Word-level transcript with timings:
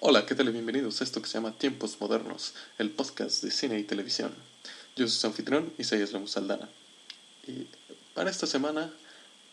Hola, 0.00 0.26
¿qué 0.26 0.34
tal? 0.34 0.50
Bienvenidos 0.52 1.00
a 1.00 1.04
esto 1.04 1.22
que 1.22 1.28
se 1.28 1.34
llama 1.34 1.56
Tiempos 1.58 2.00
Modernos, 2.00 2.54
el 2.78 2.90
podcast 2.90 3.42
de 3.42 3.50
cine 3.50 3.78
y 3.78 3.84
televisión. 3.84 4.34
Yo 4.96 5.08
soy 5.08 5.18
su 5.18 5.26
anfitrión, 5.26 5.72
Isaías 5.78 6.12
Lemus 6.12 6.32
Saldana. 6.32 6.68
Y 7.46 7.66
para 8.14 8.30
esta 8.30 8.46
semana, 8.46 8.92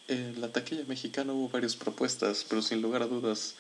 en 0.08 0.42
la 0.42 0.52
taquilla 0.52 0.84
mexicana 0.88 1.34
hubo 1.34 1.50
varias 1.50 1.76
propuestas, 1.76 2.46
pero 2.50 2.62
sin 2.62 2.82
lugar 2.82 3.04
a 3.04 3.08
dudas, 3.08 3.56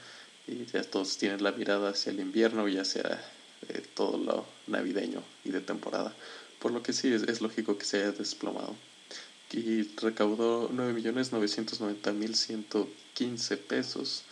y 0.47 0.65
ya 0.65 0.83
todos 0.83 1.17
tienen 1.17 1.43
la 1.43 1.51
mirada 1.51 1.91
hacia 1.91 2.11
el 2.11 2.19
invierno 2.19 2.67
y 2.67 2.79
hacia 2.79 3.23
eh, 3.69 3.83
todo 3.93 4.17
lo 4.17 4.47
navideño 4.65 5.21
y 5.45 5.51
de 5.51 5.61
temporada. 5.61 6.15
Por 6.59 6.71
lo 6.71 6.81
que 6.81 6.93
sí, 6.93 7.13
es, 7.13 7.41
lógico 7.41 7.77
que 7.77 7.85
se 7.85 7.97
haya 7.97 8.11
desplomado 8.11 8.75
y 9.51 9.83
recaudó 9.97 10.71
9.990.115 10.71 13.57
pesos 13.57 14.23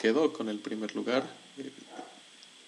quedó 0.00 0.32
con 0.32 0.48
el 0.48 0.58
primer 0.58 0.94
lugar. 0.94 1.28
Eh, 1.58 1.70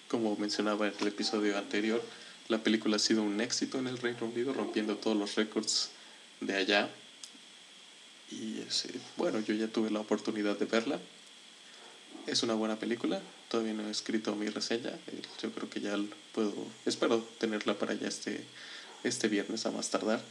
como 0.07 0.35
mencionaba 0.35 0.85
en 0.87 0.93
el 0.99 1.07
episodio 1.07 1.57
anterior, 1.57 2.03
la 2.47 2.59
película 2.59 2.97
ha 2.97 2.99
sido 2.99 3.23
un 3.23 3.41
éxito 3.41 3.79
en 3.79 3.87
el 3.87 3.97
Reino 3.97 4.25
Unido, 4.25 4.53
rompiendo 4.53 4.97
todos 4.97 5.17
los 5.17 5.33
récords 5.35 5.89
de 6.41 6.55
allá. 6.55 6.91
Y 8.31 8.61
bueno, 9.17 9.39
yo 9.39 9.53
ya 9.53 9.67
tuve 9.67 9.91
la 9.91 9.99
oportunidad 9.99 10.57
de 10.57 10.65
verla. 10.65 10.99
Es 12.27 12.43
una 12.43 12.55
buena 12.55 12.77
película. 12.77 13.21
Todavía 13.49 13.73
no 13.73 13.87
he 13.87 13.91
escrito 13.91 14.35
mi 14.35 14.47
reseña. 14.49 14.89
Eh, 15.07 15.21
yo 15.41 15.51
creo 15.51 15.69
que 15.69 15.79
ya 15.79 15.95
puedo, 16.33 16.53
espero 16.85 17.19
tenerla 17.39 17.77
para 17.77 17.93
ya 17.93 18.07
este, 18.07 18.43
este 19.03 19.27
viernes 19.27 19.65
a 19.65 19.71
más 19.71 19.89
tardar. 19.89 20.21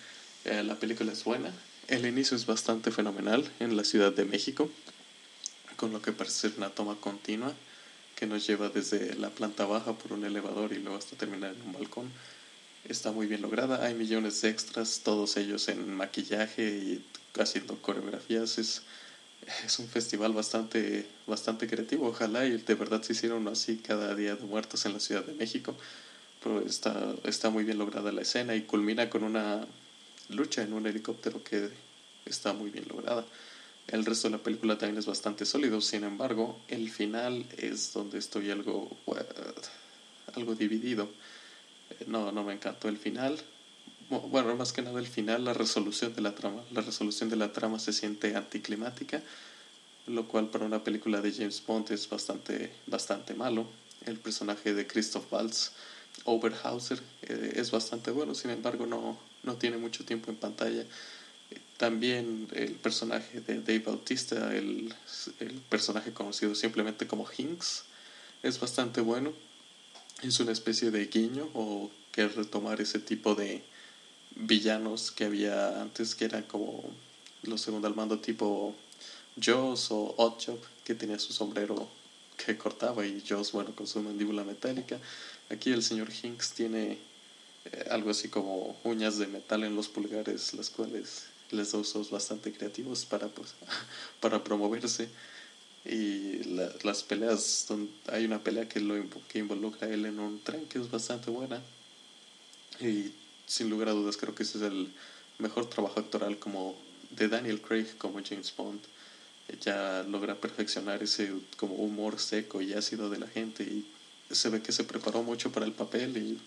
Eh, 0.45 0.63
la 0.65 0.79
película 0.79 1.13
es 1.13 1.23
buena. 1.23 1.53
El 1.87 2.07
inicio 2.07 2.37
es 2.37 2.47
bastante 2.47 2.91
fenomenal 2.91 3.49
en 3.61 3.77
la 3.77 3.85
Ciudad 3.85 4.13
de 4.13 4.25
México. 4.25 4.71
con 5.77 5.93
lo 5.93 6.01
que 6.01 6.13
parece 6.13 6.49
ser 6.49 6.53
una 6.57 6.71
toma 6.71 6.95
continua 7.01 7.53
que 8.15 8.27
nos 8.27 8.47
lleva 8.47 8.69
desde 8.69 9.15
la 9.17 9.31
planta 9.31 9.67
baja 9.67 9.93
por 9.93 10.13
un 10.13 10.25
elevador 10.25 10.73
y 10.73 10.79
luego 10.79 10.97
hasta 10.97 11.17
terminar 11.17 11.53
en 11.55 11.63
un 11.63 11.73
balcón. 11.73 12.11
Está 12.89 13.13
muy 13.13 13.27
bien 13.27 13.41
lograda, 13.41 13.83
hay 13.87 13.95
millones 13.95 14.43
de 14.43 14.51
extras, 14.51 15.01
todos 15.03 15.39
ellos 15.39 15.69
en 15.69 15.95
maquillaje 15.95 16.69
y 16.69 17.05
haciendo 17.41 17.81
coreografías. 17.81 18.59
Es, 18.59 18.83
es 19.65 19.79
un 19.79 19.89
festival 19.89 20.35
bastante, 20.35 21.07
bastante 21.27 21.67
creativo. 21.67 22.09
Ojalá 22.09 22.45
y 22.45 22.59
de 22.59 22.75
verdad 22.75 23.03
se 23.03 23.15
hiciera 23.15 23.37
uno 23.37 23.51
así 23.51 23.79
cada 23.79 24.15
día 24.15 24.37
de 24.37 24.45
muertos 24.45 24.85
en 24.85 24.93
la 24.93 25.01
Ciudad 25.01 25.25
de 25.25 25.33
México. 25.33 25.75
Pero 26.43 26.61
está, 26.61 27.15
está 27.25 27.49
muy 27.49 27.65
bien 27.65 27.79
lograda 27.79 28.13
la 28.13 28.21
escena 28.21 28.55
y 28.55 28.63
culmina 28.63 29.09
con 29.09 29.25
una 29.25 29.67
lucha 30.29 30.63
en 30.63 30.75
un 30.75 30.87
helicóptero 30.87 31.43
que 31.43 31.71
está 32.27 32.53
muy 32.53 32.69
bien 32.69 32.87
lograda. 32.87 33.25
El 33.87 34.05
resto 34.05 34.29
de 34.29 34.37
la 34.37 34.43
película 34.43 34.77
también 34.77 34.99
es 34.99 35.07
bastante 35.07 35.47
sólido, 35.47 35.81
sin 35.81 36.05
embargo, 36.05 36.59
el 36.69 36.91
final 36.91 37.47
es 37.57 37.95
donde 37.95 38.19
estoy 38.19 38.51
algo, 38.51 38.95
algo 40.35 40.55
dividido. 40.55 41.09
Eh, 41.91 42.05
no, 42.07 42.33
no 42.33 42.45
me 42.45 42.53
encantó 42.53 42.89
el 42.89 42.99
final. 42.99 43.39
Bueno, 44.09 44.55
más 44.55 44.73
que 44.73 44.83
nada 44.83 45.01
el 45.01 45.07
final, 45.07 45.45
la 45.45 45.55
resolución 45.55 46.15
de 46.15 46.23
la 46.23 46.35
trama. 46.35 46.63
La 46.73 46.83
resolución 46.83 47.31
de 47.31 47.37
la 47.37 47.53
trama 47.53 47.79
se 47.79 47.93
siente 47.93 48.37
anticlimática, 48.37 49.23
lo 50.07 50.29
cual 50.29 50.49
para 50.51 50.67
una 50.67 50.85
película 50.85 51.21
de 51.21 51.33
James 51.33 51.63
Bond 51.67 51.91
es 51.91 52.09
bastante, 52.09 52.73
bastante 52.87 53.35
malo. 53.35 53.67
El 54.05 54.19
personaje 54.19 54.75
de 54.75 54.87
Christoph 54.87 55.33
Waltz, 55.33 55.73
Oberhauser, 56.25 57.01
eh, 57.23 57.55
es 57.57 57.71
bastante 57.71 58.11
bueno, 58.11 58.35
sin 58.35 58.51
embargo 58.51 58.87
no, 58.87 59.19
no 59.43 59.55
tiene 59.55 59.79
mucho 59.79 60.05
tiempo 60.05 60.31
en 60.31 60.37
pantalla 60.37 60.85
también 61.77 62.49
el 62.53 62.73
personaje 62.75 63.41
de 63.41 63.61
Dave 63.61 63.81
Bautista, 63.81 64.55
el, 64.55 64.95
el, 65.41 65.53
personaje 65.69 66.13
conocido 66.13 66.55
simplemente 66.55 67.07
como 67.07 67.27
Hinks, 67.37 67.85
es 68.43 68.61
bastante 68.61 69.01
bueno. 69.01 69.33
Es 70.25 70.41
una 70.41 70.53
especie 70.53 70.91
de 70.91 71.05
guiño 71.05 71.51
o 71.53 71.91
que 72.11 72.27
retomar 72.27 72.81
ese 72.81 72.99
tipo 72.99 73.35
de 73.35 73.63
villanos 74.35 75.11
que 75.11 75.25
había 75.25 75.83
antes, 75.83 76.15
que 76.15 76.25
eran 76.25 76.45
como 76.45 76.83
los 77.43 77.61
segundo 77.61 77.89
al 77.89 77.95
mando 77.95 78.19
tipo 78.19 78.75
Joss 79.37 79.91
o 79.91 80.15
Oddjob, 80.17 80.59
que 80.83 80.95
tenía 80.95 81.19
su 81.19 81.35
sombrero 81.35 81.91
que 82.39 82.57
cortaba 82.57 83.05
y 83.05 83.23
Joss, 83.29 83.53
bueno, 83.53 83.77
con 83.77 83.87
su 83.87 84.01
mandíbula 84.01 84.45
metálica. 84.45 84.99
Aquí 85.51 85.73
el 85.73 85.83
señor 85.83 86.09
Hinks 86.11 86.53
tiene 86.53 86.97
eh, 87.67 87.89
algo 87.91 88.11
así 88.11 88.31
como 88.31 88.79
uñas 88.83 89.19
de 89.19 89.27
metal 89.27 89.63
en 89.63 89.77
los 89.77 89.89
pulgares, 89.89 90.55
las 90.55 90.71
cuales 90.71 91.25
les 91.51 91.73
da 91.73 91.79
usos 91.79 92.11
bastante 92.11 92.51
creativos 92.51 93.05
para, 93.05 93.29
pues, 93.29 93.55
para 94.21 94.43
promoverse. 94.43 95.07
Y 95.85 96.45
las 96.83 97.03
peleas, 97.03 97.67
hay 98.07 98.25
una 98.25 98.43
pelea 98.43 98.69
que, 98.69 98.81
lo, 98.81 98.95
que 99.29 99.39
involucra 99.39 99.87
a 99.87 99.91
él 99.91 100.07
en 100.07 100.19
un 100.19 100.41
tren 100.41 100.65
que 100.67 100.79
es 100.79 100.91
bastante 100.91 101.31
buena. 101.31 101.61
Y 102.81 103.13
sin 103.47 103.69
lugar 103.69 103.89
a 103.89 103.93
dudas 103.93 104.17
creo 104.17 104.35
que 104.35 104.45
ese 104.45 104.59
es 104.59 104.65
el 104.65 104.93
mejor 105.39 105.69
trabajo 105.69 106.01
actoral 106.01 106.39
como 106.39 106.77
de 107.11 107.29
Daniel 107.29 107.61
Craig 107.61 107.87
como 107.99 108.21
James 108.25 108.53
Bond. 108.57 108.81
Ya 109.61 110.05
logra 110.09 110.37
perfeccionar 110.37 111.03
ese 111.03 111.33
como 111.59 111.75
humor 111.75 112.19
seco 112.19 112.63
y 112.63 112.73
ácido 112.73 113.11
de 113.11 113.19
la 113.19 113.27
gente 113.27 113.63
y 113.63 113.87
se 114.31 114.49
ve 114.49 114.63
que 114.63 114.73
se 114.73 114.85
preparó 114.85 115.23
mucho 115.23 115.53
para 115.53 115.67
el 115.67 115.73
papel 115.73 116.17
y 116.17 116.41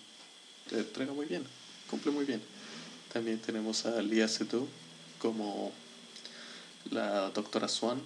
entrega 0.76 1.14
muy 1.14 1.28
bien, 1.28 1.44
cumple 1.90 2.12
muy 2.12 2.26
bien. 2.26 2.42
También 3.14 3.40
tenemos 3.40 3.86
a 3.86 4.02
Lia 4.02 4.28
Seydoux 4.28 4.68
como 5.20 5.72
la 6.90 7.30
doctora 7.30 7.68
Swan, 7.68 8.02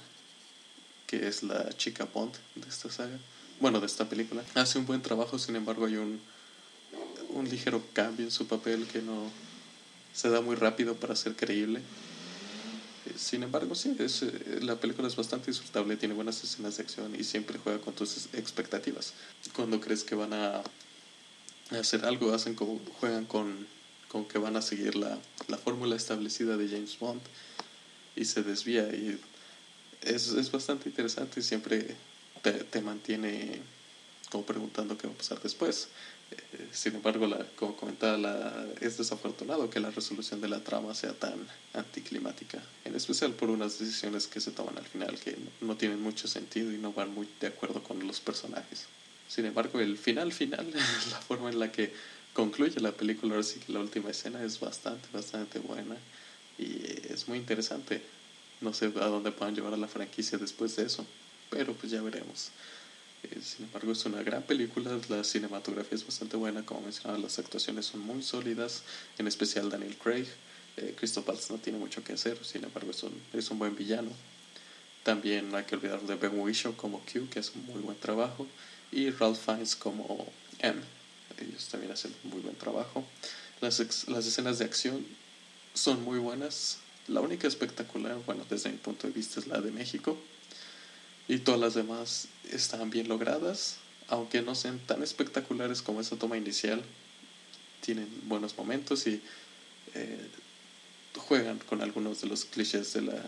que 1.11 1.27
es 1.27 1.43
la 1.43 1.69
chica 1.73 2.05
Bond 2.05 2.33
de 2.55 2.69
esta 2.69 2.89
saga, 2.89 3.19
bueno, 3.59 3.81
de 3.81 3.85
esta 3.85 4.07
película. 4.07 4.43
Hace 4.55 4.79
un 4.79 4.85
buen 4.85 5.01
trabajo, 5.01 5.37
sin 5.37 5.57
embargo 5.57 5.85
hay 5.85 5.97
un, 5.97 6.21
un 7.31 7.49
ligero 7.49 7.83
cambio 7.91 8.25
en 8.25 8.31
su 8.31 8.47
papel 8.47 8.87
que 8.87 9.01
no 9.01 9.29
se 10.13 10.29
da 10.29 10.39
muy 10.39 10.55
rápido 10.55 10.95
para 10.95 11.17
ser 11.17 11.35
creíble. 11.35 11.79
Eh, 13.05 13.13
sin 13.17 13.43
embargo, 13.43 13.75
sí, 13.75 13.93
es, 13.99 14.23
eh, 14.23 14.59
la 14.61 14.77
película 14.77 15.09
es 15.09 15.17
bastante 15.17 15.51
disfrutable, 15.51 15.97
tiene 15.97 16.15
buenas 16.15 16.41
escenas 16.45 16.77
de 16.77 16.83
acción 16.83 17.13
y 17.19 17.25
siempre 17.25 17.59
juega 17.61 17.81
con 17.81 17.93
tus 17.93 18.29
expectativas. 18.33 19.13
Cuando 19.53 19.81
crees 19.81 20.05
que 20.05 20.15
van 20.15 20.31
a 20.31 20.61
hacer 21.71 22.05
algo, 22.05 22.33
hacen 22.33 22.55
como, 22.55 22.79
juegan 23.01 23.25
con 23.25 23.67
con 24.11 24.25
que 24.25 24.37
van 24.37 24.57
a 24.57 24.61
seguir 24.61 24.97
la, 24.97 25.17
la 25.47 25.57
fórmula 25.57 25.95
establecida 25.95 26.57
de 26.57 26.67
James 26.67 26.99
Bond 26.99 27.21
y 28.17 28.25
se 28.25 28.43
desvía 28.43 28.83
y 28.89 29.17
es, 30.01 30.29
es 30.29 30.51
bastante 30.51 30.89
interesante 30.89 31.39
y 31.39 31.43
siempre 31.43 31.95
te, 32.41 32.51
te, 32.51 32.81
mantiene 32.81 33.59
como 34.29 34.45
preguntando 34.45 34.97
qué 34.97 35.07
va 35.07 35.13
a 35.13 35.17
pasar 35.17 35.41
después. 35.41 35.89
Eh, 36.31 36.67
sin 36.71 36.95
embargo, 36.95 37.27
la, 37.27 37.45
como 37.55 37.75
comentaba, 37.75 38.17
la, 38.17 38.65
es 38.79 38.97
desafortunado 38.97 39.69
que 39.69 39.79
la 39.79 39.91
resolución 39.91 40.41
de 40.41 40.47
la 40.47 40.59
trama 40.59 40.93
sea 40.95 41.13
tan 41.13 41.47
anticlimática, 41.73 42.61
en 42.85 42.95
especial 42.95 43.33
por 43.33 43.49
unas 43.49 43.79
decisiones 43.79 44.27
que 44.27 44.39
se 44.39 44.51
toman 44.51 44.77
al 44.77 44.85
final 44.85 45.19
que 45.19 45.31
no, 45.31 45.67
no 45.67 45.77
tienen 45.77 46.01
mucho 46.01 46.27
sentido 46.27 46.71
y 46.71 46.77
no 46.77 46.93
van 46.93 47.13
muy 47.13 47.27
de 47.39 47.47
acuerdo 47.47 47.83
con 47.83 48.05
los 48.07 48.19
personajes. 48.19 48.85
Sin 49.27 49.45
embargo, 49.45 49.79
el 49.79 49.97
final 49.97 50.33
final, 50.33 50.71
la 51.11 51.21
forma 51.21 51.49
en 51.49 51.59
la 51.59 51.71
que 51.71 51.93
concluye 52.33 52.79
la 52.79 52.91
película, 52.91 53.33
ahora 53.35 53.43
sí 53.43 53.59
que 53.59 53.73
la 53.73 53.79
última 53.79 54.09
escena 54.09 54.43
es 54.43 54.59
bastante, 54.59 55.07
bastante 55.13 55.59
buena 55.59 55.97
y 56.57 56.81
es 57.09 57.27
muy 57.27 57.37
interesante. 57.37 58.01
No 58.61 58.73
sé 58.73 58.85
a 58.85 59.07
dónde 59.07 59.31
puedan 59.31 59.55
llevar 59.55 59.73
a 59.73 59.77
la 59.77 59.87
franquicia 59.87 60.37
después 60.37 60.75
de 60.75 60.85
eso, 60.85 61.05
pero 61.49 61.73
pues 61.73 61.91
ya 61.91 62.01
veremos. 62.01 62.49
Eh, 63.23 63.39
sin 63.41 63.65
embargo, 63.65 63.91
es 63.91 64.05
una 64.05 64.23
gran 64.23 64.43
película, 64.43 64.97
la 65.09 65.23
cinematografía 65.23 65.95
es 65.95 66.05
bastante 66.05 66.37
buena, 66.37 66.65
como 66.65 66.81
mencionaba, 66.81 67.19
las 67.19 67.37
actuaciones 67.39 67.87
son 67.87 68.01
muy 68.01 68.23
sólidas, 68.23 68.83
en 69.17 69.27
especial 69.27 69.69
Daniel 69.69 69.95
Craig. 69.97 70.27
Eh, 70.77 70.95
no 71.49 71.57
tiene 71.57 71.77
mucho 71.77 72.03
que 72.03 72.13
hacer, 72.13 72.43
sin 72.45 72.63
embargo, 72.63 72.91
es 72.91 73.03
un, 73.03 73.13
es 73.33 73.49
un 73.51 73.59
buen 73.59 73.75
villano. 73.75 74.11
También 75.03 75.51
no 75.51 75.57
hay 75.57 75.65
que 75.65 75.75
olvidar 75.75 76.01
de 76.01 76.15
Ben 76.15 76.39
Whishaw 76.39 76.75
como 76.75 76.99
Q, 76.99 77.27
que 77.29 77.39
hace 77.39 77.51
un 77.55 77.65
muy 77.65 77.81
buen 77.81 77.97
trabajo, 77.97 78.47
y 78.91 79.09
Ralph 79.09 79.39
Fiennes 79.39 79.75
como 79.75 80.31
M 80.59 80.81
ellos 81.41 81.67
también 81.67 81.91
hacen 81.91 82.13
muy 82.23 82.41
buen 82.41 82.55
trabajo. 82.55 83.03
Las, 83.59 84.07
las 84.07 84.25
escenas 84.25 84.59
de 84.59 84.65
acción 84.65 85.05
son 85.73 86.03
muy 86.03 86.19
buenas. 86.19 86.77
La 87.07 87.21
única 87.21 87.47
espectacular, 87.47 88.17
bueno, 88.25 88.45
desde 88.49 88.69
mi 88.69 88.77
punto 88.77 89.07
de 89.07 89.13
vista 89.13 89.39
es 89.39 89.47
la 89.47 89.61
de 89.61 89.71
México. 89.71 90.17
Y 91.27 91.39
todas 91.39 91.59
las 91.59 91.73
demás 91.73 92.27
están 92.51 92.89
bien 92.89 93.07
logradas, 93.07 93.77
aunque 94.07 94.41
no 94.41 94.55
sean 94.55 94.79
tan 94.79 95.01
espectaculares 95.03 95.81
como 95.81 96.01
esa 96.01 96.15
toma 96.17 96.37
inicial. 96.37 96.81
Tienen 97.81 98.07
buenos 98.23 98.57
momentos 98.57 99.07
y 99.07 99.21
eh, 99.93 100.27
juegan 101.15 101.59
con 101.59 101.81
algunos 101.81 102.21
de 102.21 102.27
los 102.27 102.45
clichés 102.45 102.93
de 102.93 103.01
la 103.01 103.25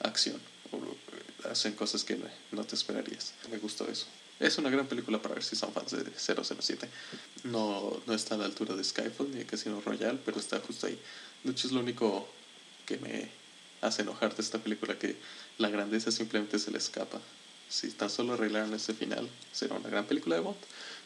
acción. 0.00 0.40
O 0.72 1.48
hacen 1.48 1.74
cosas 1.74 2.04
que 2.04 2.18
no 2.52 2.64
te 2.64 2.74
esperarías. 2.74 3.34
Me 3.50 3.58
gustó 3.58 3.88
eso. 3.88 4.06
Es 4.42 4.58
una 4.58 4.70
gran 4.70 4.86
película 4.86 5.22
para 5.22 5.34
ver 5.34 5.44
si 5.44 5.54
son 5.54 5.72
fans 5.72 5.92
de 5.92 6.04
007. 6.04 6.88
No, 7.44 8.02
no 8.06 8.14
está 8.14 8.34
a 8.34 8.38
la 8.38 8.44
altura 8.44 8.74
de 8.74 8.82
Skyfall 8.82 9.30
ni 9.30 9.38
de 9.38 9.46
Casino 9.46 9.80
Royale, 9.80 10.18
pero 10.24 10.40
está 10.40 10.58
justo 10.60 10.88
ahí. 10.88 10.98
De 11.44 11.52
hecho, 11.52 11.68
es 11.68 11.72
lo 11.72 11.80
único 11.80 12.28
que 12.92 12.98
me 12.98 13.28
hace 13.80 14.02
enojar 14.02 14.34
de 14.34 14.42
esta 14.42 14.58
película, 14.58 14.98
que 14.98 15.16
la 15.58 15.70
grandeza 15.70 16.10
simplemente 16.10 16.58
se 16.58 16.70
le 16.70 16.78
escapa. 16.78 17.20
Si 17.68 17.88
tan 17.90 18.10
solo 18.10 18.34
arreglaran 18.34 18.72
ese 18.74 18.92
final, 18.92 19.28
será 19.52 19.76
una 19.76 19.88
gran 19.88 20.06
película 20.06 20.36
de 20.36 20.42
Bond. 20.42 20.56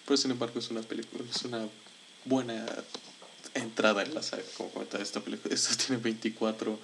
Pero 0.05 0.17
sin 0.17 0.33
embargo, 0.33 0.59
es 0.59 0.71
una 0.71 0.83
película, 0.83 1.25
es 1.29 1.43
una 1.45 1.69
buena 2.25 2.67
entrada 3.55 4.03
en 4.03 4.15
la 4.15 4.23
saga, 4.23 4.43
como 4.57 4.71
comentaba 4.71 5.03
esta 5.03 5.21
película. 5.21 5.55
Esta 5.55 5.77
tiene 5.77 6.03
24 6.03 6.79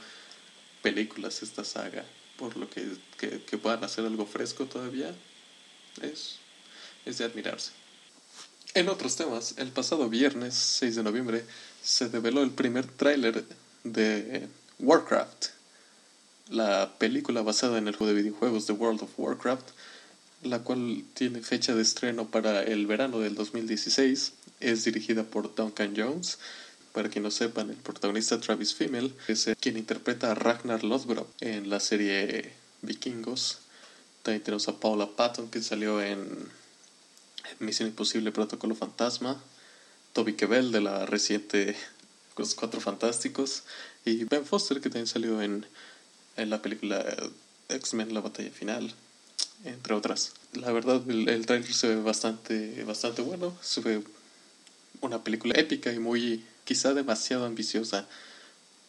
películas, 0.83 1.43
esta 1.43 1.65
saga. 1.65 2.05
Por 2.39 2.57
lo 2.57 2.71
que, 2.71 2.87
que, 3.19 3.43
que 3.43 3.59
puedan 3.59 3.83
hacer 3.85 4.05
algo 4.07 4.25
fresco 4.25 4.67
todavía, 4.67 5.15
es 6.01 6.39
es 7.05 7.19
de 7.19 7.25
admirarse. 7.25 7.73
En 8.75 8.89
otros 8.89 9.17
temas, 9.17 9.55
el 9.59 9.69
pasado 9.69 10.09
viernes 10.09 10.55
6 10.55 10.97
de 10.97 11.03
noviembre 11.03 11.45
se 11.83 12.09
develó 12.09 12.43
el 12.43 12.53
primer 12.53 12.87
tráiler 12.87 13.45
de 13.85 14.49
Warcraft, 14.83 15.47
la 16.51 16.93
película 16.99 17.43
basada 17.43 17.79
en 17.79 17.87
el 17.87 17.95
juego 17.95 18.13
de 18.13 18.21
videojuegos 18.21 18.67
de 18.67 18.73
World 18.73 19.03
of 19.05 19.11
Warcraft, 19.17 19.69
la 20.43 20.59
cual 20.59 21.05
tiene 21.15 21.41
fecha 21.41 21.73
de 21.77 21.83
estreno 21.83 22.27
para 22.27 22.65
el 22.65 22.89
verano 22.89 23.21
del 23.21 23.37
2016. 23.37 24.33
Es 24.59 24.85
dirigida 24.85 25.23
por 25.23 25.55
Duncan 25.55 25.95
Jones. 25.97 26.41
Para 26.93 27.09
quien 27.09 27.23
no 27.23 27.31
sepan, 27.31 27.71
el 27.71 27.77
protagonista 27.77 28.41
Travis 28.41 28.75
Fimmel 28.75 29.15
es 29.29 29.49
quien 29.61 29.79
interpreta 29.79 30.33
a 30.33 30.35
Ragnar 30.35 30.83
Lothbrok 30.83 31.29
en 31.39 31.71
la 31.71 31.79
serie 31.79 32.53
Vikingos. 32.83 33.61
También 34.25 34.43
tenemos 34.43 34.67
a 34.67 34.81
Paula 34.81 35.07
Patton 35.07 35.49
que 35.49 35.63
salió 35.63 36.03
en 36.03 36.51
Misión 37.61 37.89
Imposible 37.89 38.33
Protocolo 38.33 38.75
Fantasma, 38.75 39.41
Toby 40.13 40.33
Kebbell 40.33 40.73
de 40.73 40.81
la 40.81 41.07
reciente 41.07 41.77
Los 42.37 42.55
Cuatro 42.55 42.81
Fantásticos 42.81 43.65
y 44.05 44.25
Ben 44.25 44.45
Foster 44.45 44.81
que 44.81 44.89
también 44.89 45.07
salió 45.07 45.43
en, 45.43 45.67
en 46.37 46.51
la 46.51 46.63
película 46.63 47.05
X-Men 47.69 48.15
La 48.15 48.21
Batalla 48.21 48.51
Final. 48.51 48.95
entre 49.65 49.95
otras. 49.95 50.33
La 50.53 50.73
verdad, 50.73 51.03
el, 51.09 51.29
el 51.29 51.47
trailer 51.47 51.73
se 51.73 51.89
ve 51.89 52.03
bastante, 52.03 52.83
bastante 52.85 53.23
bueno, 53.23 53.57
se 53.63 53.81
ve 53.81 54.03
una 55.01 55.23
película 55.23 55.55
épica 55.59 55.93
y 55.93 55.99
muy, 55.99 56.45
quizá 56.65 56.95
demasiado 56.95 57.45
ambiciosa 57.47 58.07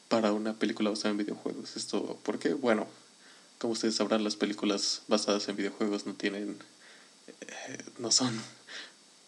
para 0.10 0.32
una 0.32 0.54
película 0.54 0.90
basada 0.90 1.10
en 1.10 1.18
videojuegos. 1.18 1.76
Esto, 1.76 2.20
porque, 2.24 2.54
bueno, 2.54 2.88
como 3.60 3.74
ustedes 3.74 3.96
sabrán, 3.96 4.24
las 4.24 4.36
películas 4.36 5.02
basadas 5.08 5.48
en 5.48 5.56
videojuegos 5.56 6.06
no 6.06 6.14
tienen, 6.14 6.58
eh, 7.42 7.84
no 7.98 8.12
son 8.12 8.34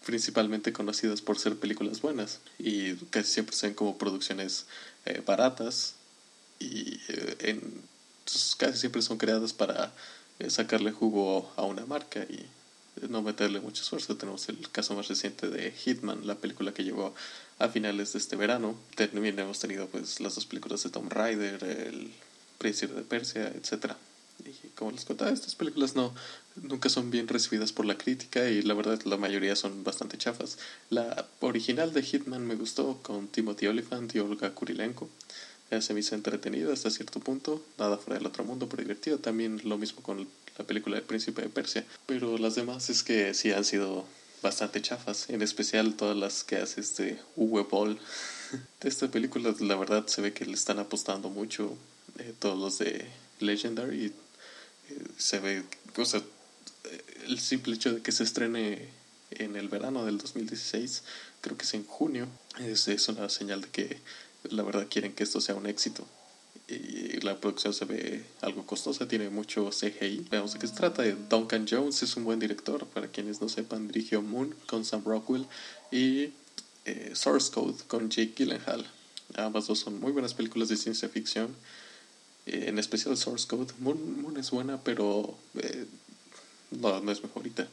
principalmente 0.05 0.71
conocidas 0.71 1.21
por 1.21 1.39
ser 1.39 1.57
películas 1.57 2.01
buenas 2.01 2.39
y 2.59 2.95
casi 3.09 3.33
siempre 3.33 3.55
son 3.55 3.73
como 3.73 3.97
producciones 3.97 4.65
eh, 5.05 5.21
baratas 5.25 5.95
y 6.59 6.99
eh, 7.09 7.35
en, 7.39 7.81
pues, 8.23 8.55
casi 8.57 8.77
siempre 8.79 9.01
son 9.01 9.17
creadas 9.17 9.53
para 9.53 9.91
sacarle 10.49 10.91
jugo 10.91 11.51
a 11.55 11.63
una 11.63 11.85
marca 11.85 12.19
y 12.23 12.45
no 13.09 13.21
meterle 13.21 13.59
mucho 13.59 13.83
esfuerzo. 13.83 14.17
Tenemos 14.17 14.47
el 14.49 14.69
caso 14.69 14.95
más 14.95 15.07
reciente 15.07 15.49
de 15.49 15.71
Hitman, 15.71 16.27
la 16.27 16.35
película 16.35 16.73
que 16.73 16.83
llegó 16.83 17.13
a 17.59 17.69
finales 17.69 18.13
de 18.13 18.19
este 18.19 18.35
verano. 18.35 18.75
También 18.95 19.37
hemos 19.39 19.59
tenido 19.59 19.87
pues 19.87 20.19
las 20.19 20.35
dos 20.35 20.45
películas 20.45 20.83
de 20.83 20.89
Tom 20.89 21.09
Raider, 21.09 21.63
El 21.63 22.11
Príncipe 22.57 22.93
de 22.93 23.01
Persia, 23.01 23.51
etcétera. 23.55 23.97
Y 24.45 24.67
como 24.69 24.91
les 24.91 25.05
contaba, 25.05 25.31
estas 25.31 25.55
películas 25.55 25.95
no 25.95 26.13
nunca 26.55 26.89
son 26.89 27.11
bien 27.11 27.27
recibidas 27.27 27.71
por 27.71 27.85
la 27.85 27.97
crítica 27.97 28.49
y 28.49 28.61
la 28.61 28.73
verdad 28.73 29.01
la 29.03 29.17
mayoría 29.17 29.55
son 29.55 29.83
bastante 29.83 30.17
chafas. 30.17 30.57
La 30.89 31.27
original 31.41 31.93
de 31.93 32.03
Hitman 32.03 32.45
me 32.45 32.55
gustó 32.55 32.99
con 33.01 33.27
Timothy 33.27 33.67
Olyphant 33.67 34.13
y 34.15 34.19
Olga 34.19 34.53
Kurilenko. 34.53 35.09
Se 35.81 35.93
me 35.93 35.99
hizo 35.99 36.15
entretenida 36.15 36.71
hasta 36.71 36.89
cierto 36.89 37.19
punto, 37.19 37.61
nada 37.77 37.97
fuera 37.97 38.17
del 38.17 38.27
otro 38.27 38.43
mundo, 38.45 38.69
pero 38.69 38.83
divertido. 38.83 39.17
También 39.17 39.61
lo 39.65 39.77
mismo 39.77 40.01
con 40.01 40.27
la 40.57 40.65
película 40.65 40.97
El 40.97 41.03
Príncipe 41.03 41.41
de 41.41 41.49
Persia. 41.49 41.83
Pero 42.05 42.37
las 42.37 42.55
demás 42.55 42.89
es 42.89 43.03
que 43.03 43.33
sí 43.33 43.51
han 43.51 43.65
sido 43.65 44.05
bastante 44.41 44.81
chafas, 44.81 45.29
en 45.29 45.41
especial 45.41 45.95
todas 45.95 46.15
las 46.15 46.43
que 46.43 46.57
hace 46.57 46.81
este 46.81 47.19
Uwe 47.35 47.63
Boll. 47.63 47.99
De 48.81 48.87
esta 48.87 49.09
película, 49.09 49.53
la 49.59 49.75
verdad, 49.75 50.07
se 50.07 50.21
ve 50.21 50.33
que 50.33 50.45
le 50.45 50.53
están 50.53 50.79
apostando 50.79 51.29
mucho. 51.29 51.75
Eh, 52.19 52.33
todos 52.39 52.57
los 52.57 52.77
de 52.77 53.05
Legendary. 53.39 54.05
Eh, 54.05 54.11
se 55.17 55.39
ve, 55.39 55.63
o 55.97 56.05
sea, 56.05 56.21
el 57.27 57.39
simple 57.39 57.75
hecho 57.75 57.93
de 57.93 58.01
que 58.01 58.11
se 58.11 58.23
estrene 58.23 58.89
en 59.31 59.55
el 59.55 59.69
verano 59.69 60.05
del 60.05 60.17
2016, 60.17 61.03
creo 61.41 61.57
que 61.57 61.63
es 61.63 61.73
en 61.73 61.85
junio, 61.85 62.27
es, 62.59 62.87
es 62.87 63.07
una 63.09 63.29
señal 63.29 63.61
de 63.61 63.69
que 63.69 63.99
la 64.49 64.63
verdad 64.63 64.87
quieren 64.89 65.13
que 65.13 65.23
esto 65.23 65.41
sea 65.41 65.55
un 65.55 65.65
éxito. 65.67 66.05
Y 66.67 67.19
la 67.21 67.39
producción 67.39 67.73
se 67.73 67.85
ve 67.85 68.25
algo 68.41 68.65
costosa, 68.65 69.07
tiene 69.07 69.29
mucho 69.29 69.69
CGI. 69.69 70.27
Veamos 70.31 70.53
de 70.53 70.59
qué 70.59 70.67
se 70.67 70.73
trata. 70.73 71.03
Duncan 71.03 71.67
Jones 71.69 72.01
es 72.01 72.15
un 72.15 72.23
buen 72.23 72.39
director, 72.39 72.87
para 72.87 73.07
quienes 73.07 73.39
no 73.39 73.49
sepan, 73.49 73.87
dirigió 73.87 74.21
Moon 74.23 74.55
con 74.65 74.83
Sam 74.83 75.03
Rockwell 75.05 75.45
y 75.91 76.33
eh, 76.85 77.11
Source 77.13 77.51
Code 77.51 77.83
con 77.87 78.09
Jake 78.09 78.33
Gyllenhaal. 78.35 78.85
Ambas 79.35 79.67
dos 79.67 79.79
son 79.79 79.99
muy 79.99 80.11
buenas 80.11 80.33
películas 80.33 80.69
de 80.69 80.77
ciencia 80.77 81.07
ficción. 81.07 81.55
Eh, 82.45 82.65
en 82.67 82.79
especial 82.79 83.17
Source 83.17 83.47
Code. 83.47 83.73
Moon, 83.79 84.21
Moon 84.21 84.37
es 84.37 84.51
buena, 84.51 84.81
pero 84.81 85.37
eh, 85.61 85.85
no, 86.71 86.99
no 86.99 87.11
es 87.11 87.23
mejorita. 87.23 87.67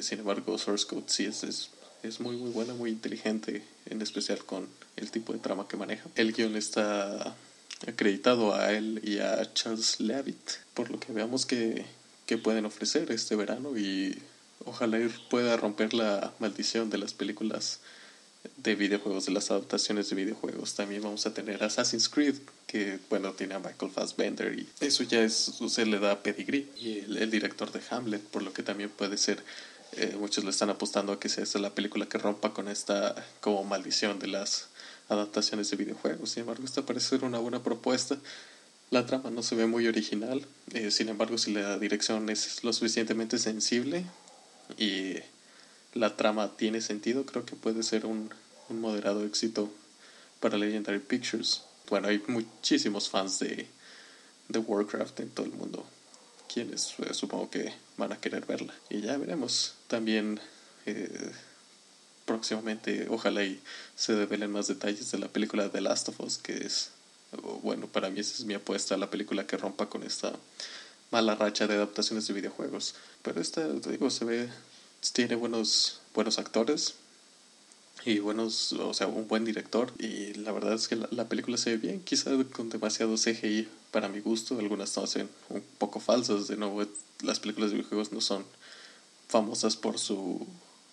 sin 0.00 0.20
embargo, 0.20 0.58
Source 0.58 0.86
Code 0.86 1.04
sí 1.06 1.24
es, 1.24 1.44
es, 1.44 1.70
es 2.02 2.20
muy, 2.20 2.36
muy 2.36 2.50
buena, 2.50 2.74
muy 2.74 2.90
inteligente, 2.90 3.64
en 3.86 4.02
especial 4.02 4.44
con 4.44 4.68
el 4.96 5.10
tipo 5.10 5.32
de 5.32 5.38
trama 5.38 5.68
que 5.68 5.76
maneja. 5.76 6.08
El 6.14 6.32
guion 6.32 6.56
está 6.56 7.34
acreditado 7.86 8.54
a 8.54 8.72
él 8.72 9.00
y 9.02 9.18
a 9.18 9.52
Charles 9.52 10.00
Leavitt, 10.00 10.50
por 10.74 10.90
lo 10.90 11.00
que 11.00 11.12
veamos 11.12 11.46
que, 11.46 11.84
que 12.26 12.38
pueden 12.38 12.64
ofrecer 12.64 13.10
este 13.10 13.36
verano 13.36 13.76
y 13.76 14.22
ojalá 14.64 14.98
pueda 15.28 15.56
romper 15.56 15.94
la 15.94 16.32
maldición 16.38 16.90
de 16.90 16.98
las 16.98 17.12
películas 17.12 17.80
de 18.56 18.74
videojuegos, 18.74 19.26
de 19.26 19.32
las 19.32 19.50
adaptaciones 19.50 20.08
de 20.10 20.16
videojuegos. 20.16 20.74
También 20.74 21.02
vamos 21.02 21.26
a 21.26 21.34
tener 21.34 21.62
Assassin's 21.62 22.08
Creed, 22.08 22.36
que 22.66 22.98
bueno, 23.10 23.32
tiene 23.32 23.54
a 23.54 23.58
Michael 23.58 23.92
Fassbender 23.92 24.58
y 24.58 24.68
eso 24.80 25.02
ya 25.02 25.22
es, 25.22 25.52
se 25.68 25.86
le 25.86 25.98
da 25.98 26.22
pedigree. 26.22 26.66
Y 26.78 26.98
el, 27.00 27.16
el 27.18 27.30
director 27.30 27.70
de 27.72 27.80
Hamlet, 27.90 28.22
por 28.22 28.42
lo 28.42 28.52
que 28.52 28.62
también 28.62 28.90
puede 28.90 29.16
ser, 29.18 29.42
eh, 29.96 30.16
muchos 30.18 30.42
le 30.44 30.50
están 30.50 30.70
apostando 30.70 31.12
a 31.12 31.20
que 31.20 31.28
sea 31.28 31.44
esta 31.44 31.58
la 31.58 31.74
película 31.74 32.06
que 32.06 32.18
rompa 32.18 32.52
con 32.52 32.68
esta 32.68 33.14
como 33.40 33.62
maldición 33.64 34.18
de 34.18 34.26
las 34.26 34.68
adaptaciones 35.08 35.70
de 35.70 35.76
videojuegos. 35.76 36.30
Sin 36.30 36.40
embargo, 36.42 36.64
esta 36.64 36.84
parece 36.84 37.10
ser 37.10 37.24
una 37.24 37.38
buena 37.38 37.62
propuesta. 37.62 38.18
La 38.90 39.06
trama 39.06 39.30
no 39.30 39.42
se 39.42 39.54
ve 39.54 39.66
muy 39.66 39.86
original, 39.86 40.46
eh, 40.72 40.90
sin 40.90 41.08
embargo, 41.08 41.38
si 41.38 41.52
la 41.52 41.78
dirección 41.78 42.28
es 42.28 42.62
lo 42.64 42.72
suficientemente 42.72 43.38
sensible 43.38 44.04
y 44.78 45.16
la 45.94 46.16
trama 46.16 46.56
tiene 46.56 46.80
sentido, 46.80 47.24
creo 47.24 47.44
que 47.44 47.56
puede 47.56 47.82
ser 47.82 48.06
un, 48.06 48.30
un 48.68 48.80
moderado 48.80 49.24
éxito 49.24 49.72
para 50.40 50.58
Legendary 50.58 50.98
Pictures. 50.98 51.62
Bueno, 51.88 52.08
hay 52.08 52.22
muchísimos 52.26 53.08
fans 53.08 53.38
de, 53.38 53.66
de 54.48 54.58
Warcraft 54.58 55.20
en 55.20 55.30
todo 55.30 55.46
el 55.46 55.52
mundo, 55.52 55.86
quienes 56.52 56.94
eh, 56.98 57.14
supongo 57.14 57.50
que 57.50 57.72
van 57.96 58.12
a 58.12 58.20
querer 58.20 58.44
verla. 58.46 58.74
Y 58.90 59.00
ya 59.00 59.16
veremos. 59.16 59.74
También 59.86 60.40
eh, 60.86 61.32
próximamente 62.24 63.06
ojalá 63.10 63.44
y 63.44 63.60
se 63.94 64.14
develen 64.14 64.50
más 64.50 64.66
detalles 64.66 65.10
de 65.10 65.18
la 65.18 65.28
película 65.28 65.70
The 65.70 65.80
Last 65.80 66.08
of 66.08 66.20
Us, 66.20 66.38
que 66.38 66.56
es, 66.56 66.90
bueno, 67.62 67.86
para 67.86 68.10
mí 68.10 68.20
esa 68.20 68.34
es 68.34 68.44
mi 68.44 68.54
apuesta, 68.54 68.96
la 68.96 69.10
película 69.10 69.46
que 69.46 69.56
rompa 69.56 69.88
con 69.88 70.02
esta 70.02 70.32
mala 71.10 71.34
racha 71.34 71.66
de 71.66 71.74
adaptaciones 71.74 72.26
de 72.26 72.34
videojuegos. 72.34 72.94
Pero 73.22 73.40
esta, 73.40 73.68
digo, 73.68 74.10
se 74.10 74.24
ve, 74.24 74.48
tiene 75.12 75.34
buenos, 75.34 76.00
buenos 76.14 76.38
actores 76.38 76.94
y 78.04 78.18
buenos, 78.18 78.72
o 78.72 78.94
sea, 78.94 79.06
un 79.06 79.28
buen 79.28 79.44
director. 79.44 79.92
Y 79.98 80.34
la 80.34 80.52
verdad 80.52 80.74
es 80.74 80.88
que 80.88 80.96
la, 80.96 81.28
película 81.28 81.56
se 81.56 81.70
ve 81.70 81.76
bien, 81.76 82.00
quizá 82.00 82.30
con 82.52 82.70
demasiado 82.70 83.16
CGI 83.16 83.68
para 83.90 84.08
mi 84.08 84.20
gusto. 84.20 84.58
Algunas 84.58 84.96
no 84.96 85.04
hacen 85.04 85.28
un 85.48 85.62
poco 85.78 86.00
falsas. 86.00 86.48
De 86.48 86.56
nuevo, 86.56 86.84
las 87.22 87.40
películas 87.40 87.70
de 87.70 87.76
videojuegos 87.76 88.12
no 88.12 88.20
son 88.20 88.44
famosas 89.28 89.76
por 89.76 89.98
su 89.98 90.46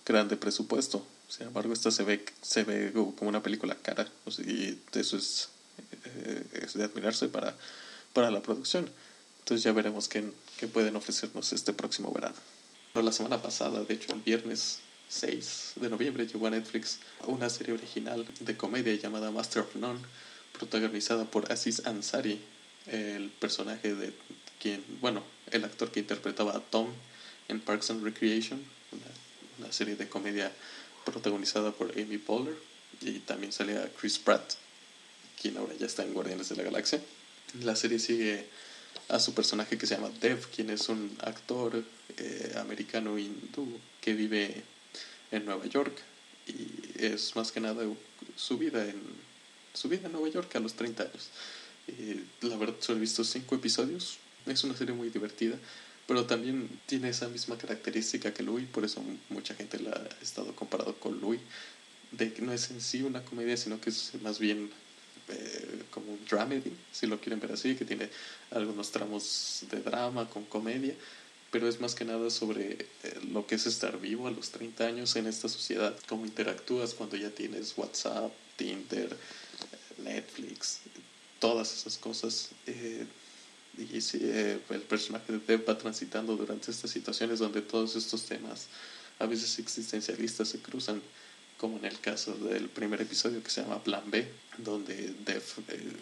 grande 0.05 0.37
presupuesto. 0.37 1.05
Sin 1.27 1.47
embargo, 1.47 1.73
esta 1.73 1.91
se 1.91 2.03
ve, 2.03 2.25
se 2.41 2.63
ve 2.63 2.91
como 2.93 3.29
una 3.29 3.43
película 3.43 3.75
cara. 3.75 4.07
y 4.39 4.77
eso 4.93 5.17
es, 5.17 5.49
eh, 6.05 6.43
es 6.61 6.73
de 6.73 6.83
admirarse 6.83 7.27
para, 7.29 7.55
para 8.13 8.31
la 8.31 8.41
producción. 8.41 8.89
Entonces 9.39 9.63
ya 9.63 9.71
veremos 9.71 10.07
qué, 10.07 10.31
qué 10.57 10.67
pueden 10.67 10.95
ofrecernos 10.95 11.53
este 11.53 11.73
próximo 11.73 12.11
verano. 12.11 12.35
La 12.93 13.11
semana 13.13 13.41
pasada, 13.41 13.83
de 13.83 13.93
hecho 13.93 14.13
el 14.13 14.19
viernes 14.19 14.79
6 15.07 15.73
de 15.77 15.89
noviembre, 15.89 16.27
llegó 16.27 16.47
a 16.47 16.49
Netflix 16.49 16.99
una 17.25 17.49
serie 17.49 17.73
original 17.73 18.27
de 18.41 18.57
comedia 18.57 18.93
llamada 18.95 19.31
Master 19.31 19.63
of 19.63 19.75
None, 19.75 19.99
protagonizada 20.57 21.23
por 21.23 21.49
Aziz 21.51 21.85
Ansari, 21.85 22.41
el 22.87 23.29
personaje 23.29 23.95
de 23.95 24.13
quien, 24.59 24.83
bueno, 24.99 25.23
el 25.51 25.63
actor 25.63 25.89
que 25.89 26.01
interpretaba 26.01 26.55
a 26.55 26.59
Tom 26.59 26.89
en 27.47 27.61
Parks 27.61 27.91
and 27.91 28.03
Recreation, 28.03 28.61
una, 28.91 29.65
una 29.65 29.73
serie 29.73 29.95
de 29.95 30.09
comedia 30.09 30.51
protagonizada 31.05 31.71
por 31.71 31.91
Amy 31.97 32.17
Poehler 32.17 32.55
y 32.99 33.19
también 33.19 33.53
salía 33.53 33.89
Chris 33.99 34.19
Pratt, 34.19 34.55
quien 35.41 35.57
ahora 35.57 35.73
ya 35.79 35.85
está 35.85 36.03
en 36.03 36.13
Guardianes 36.13 36.49
de 36.49 36.57
la 36.57 36.63
Galaxia. 36.63 37.01
La 37.63 37.75
serie 37.75 37.99
sigue 37.99 38.45
a 39.11 39.19
su 39.19 39.33
personaje 39.33 39.77
que 39.77 39.85
se 39.85 39.95
llama 39.95 40.09
Dev, 40.21 40.47
quien 40.47 40.69
es 40.69 40.89
un 40.89 41.15
actor 41.21 41.83
eh, 42.17 42.55
americano 42.57 43.17
hindú 43.17 43.79
que 43.99 44.13
vive 44.13 44.63
en 45.31 45.45
Nueva 45.45 45.65
York 45.65 45.93
y 46.47 47.03
es 47.03 47.35
más 47.35 47.51
que 47.51 47.59
nada 47.59 47.83
su 48.35 48.57
vida 48.57 48.83
en 48.85 48.99
su 49.73 49.87
vida 49.87 50.07
en 50.07 50.13
Nueva 50.13 50.29
York 50.29 50.55
a 50.55 50.59
los 50.59 50.73
30 50.73 51.03
años. 51.03 51.29
Y 51.87 52.45
la 52.45 52.57
verdad 52.57 52.75
solo 52.79 52.97
he 52.97 53.01
visto 53.01 53.23
cinco 53.23 53.55
episodios. 53.55 54.17
Es 54.45 54.63
una 54.63 54.75
serie 54.75 54.93
muy 54.93 55.09
divertida 55.09 55.57
pero 56.11 56.25
también 56.25 56.67
tiene 56.87 57.07
esa 57.07 57.29
misma 57.29 57.57
característica 57.57 58.33
que 58.33 58.43
Louis, 58.43 58.67
por 58.67 58.83
eso 58.83 59.01
mucha 59.29 59.55
gente 59.55 59.79
la 59.79 59.91
ha 59.91 60.23
estado 60.23 60.53
comparado 60.53 60.95
con 60.99 61.21
Louis, 61.21 61.39
de 62.11 62.33
que 62.33 62.41
no 62.41 62.51
es 62.51 62.69
en 62.69 62.81
sí 62.81 63.01
una 63.03 63.23
comedia, 63.23 63.55
sino 63.55 63.79
que 63.79 63.91
es 63.91 64.11
más 64.21 64.37
bien 64.37 64.69
eh, 64.69 64.80
dramedy, 66.31 66.73
si 66.91 67.07
lo 67.07 67.19
quieren 67.19 67.39
ver 67.39 67.51
así, 67.51 67.75
que 67.75 67.85
tiene 67.85 68.09
algunos 68.51 68.91
tramos 68.91 69.65
de 69.69 69.81
drama 69.81 70.29
con 70.29 70.45
comedia, 70.45 70.95
pero 71.51 71.67
es 71.67 71.81
más 71.81 71.93
que 71.93 72.05
nada 72.05 72.29
sobre 72.29 72.87
eh, 73.03 73.19
lo 73.31 73.45
que 73.45 73.55
es 73.55 73.67
estar 73.67 73.99
vivo 73.99 74.27
a 74.27 74.31
los 74.31 74.51
30 74.51 74.85
años 74.85 75.15
en 75.17 75.27
esta 75.27 75.49
sociedad, 75.49 75.95
cómo 76.07 76.25
interactúas 76.25 76.93
cuando 76.93 77.17
ya 77.17 77.29
tienes 77.29 77.73
WhatsApp, 77.77 78.31
Tinder, 78.55 79.15
Netflix, 80.03 80.79
todas 81.39 81.73
esas 81.73 81.97
cosas. 81.97 82.49
Eh, 82.67 83.05
y 83.77 84.01
si 84.01 84.19
eh, 84.21 84.59
el 84.69 84.81
personaje 84.81 85.33
de 85.33 85.39
Dev 85.39 85.67
va 85.67 85.77
transitando 85.77 86.35
durante 86.35 86.71
estas 86.71 86.91
situaciones 86.91 87.39
donde 87.39 87.61
todos 87.61 87.95
estos 87.95 88.25
temas 88.25 88.67
a 89.19 89.25
veces 89.25 89.59
existencialistas 89.59 90.49
se 90.49 90.59
cruzan 90.59 91.01
como 91.57 91.77
en 91.77 91.85
el 91.85 91.99
caso 91.99 92.33
del 92.33 92.69
primer 92.69 93.01
episodio 93.01 93.41
que 93.43 93.49
se 93.49 93.61
llama 93.61 93.83
Plan 93.83 94.03
B 94.09 94.27
donde 94.57 95.13
Dev 95.25 95.43
eh, 95.69 95.93